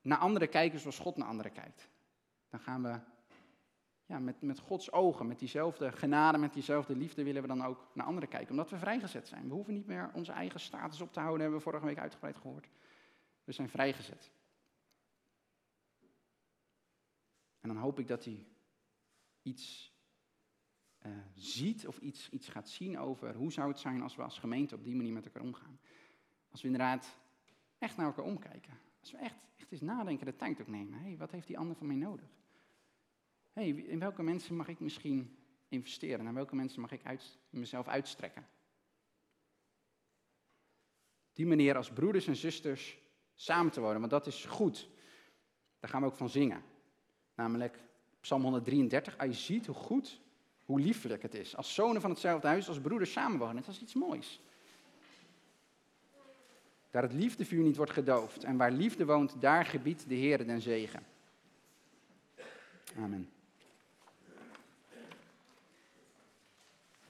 [0.02, 1.88] naar anderen kijken zoals God naar anderen kijkt.
[2.48, 2.98] Dan gaan we
[4.06, 7.86] ja, met, met Gods ogen, met diezelfde genade, met diezelfde liefde willen we dan ook
[7.92, 8.50] naar anderen kijken.
[8.50, 9.48] Omdat we vrijgezet zijn.
[9.48, 12.36] We hoeven niet meer onze eigen status op te houden, hebben we vorige week uitgebreid
[12.36, 12.68] gehoord.
[13.44, 14.30] We zijn vrijgezet.
[17.60, 18.46] En dan hoop ik dat hij
[19.42, 19.94] iets
[21.06, 24.38] uh, ziet of iets, iets gaat zien over hoe zou het zijn als we als
[24.38, 25.80] gemeente op die manier met elkaar omgaan.
[26.50, 27.18] Als we inderdaad
[27.78, 28.78] echt naar elkaar omkijken.
[29.00, 31.00] Als we echt, echt eens nadenken, de tijd ook nemen.
[31.00, 32.28] Hey, wat heeft die ander van mij nodig?
[33.52, 35.36] Hey, in welke mensen mag ik misschien
[35.68, 36.24] investeren?
[36.24, 38.48] Naar welke mensen mag ik uit, mezelf uitstrekken?
[41.32, 42.98] Die manier als broeders en zusters
[43.34, 44.88] samen te worden, want dat is goed.
[45.78, 46.62] Daar gaan we ook van zingen.
[47.40, 47.78] Namelijk
[48.20, 49.18] Psalm 133.
[49.18, 50.20] Als je ziet hoe goed,
[50.64, 51.56] hoe liefelijk het is.
[51.56, 53.62] Als zonen van hetzelfde huis, als broeders samenwonen.
[53.62, 54.40] Dat is iets moois.
[56.90, 58.44] Daar het liefdevuur niet wordt gedoofd.
[58.44, 61.02] En waar liefde woont, daar gebiedt de Heer den zegen.
[62.96, 63.30] Amen.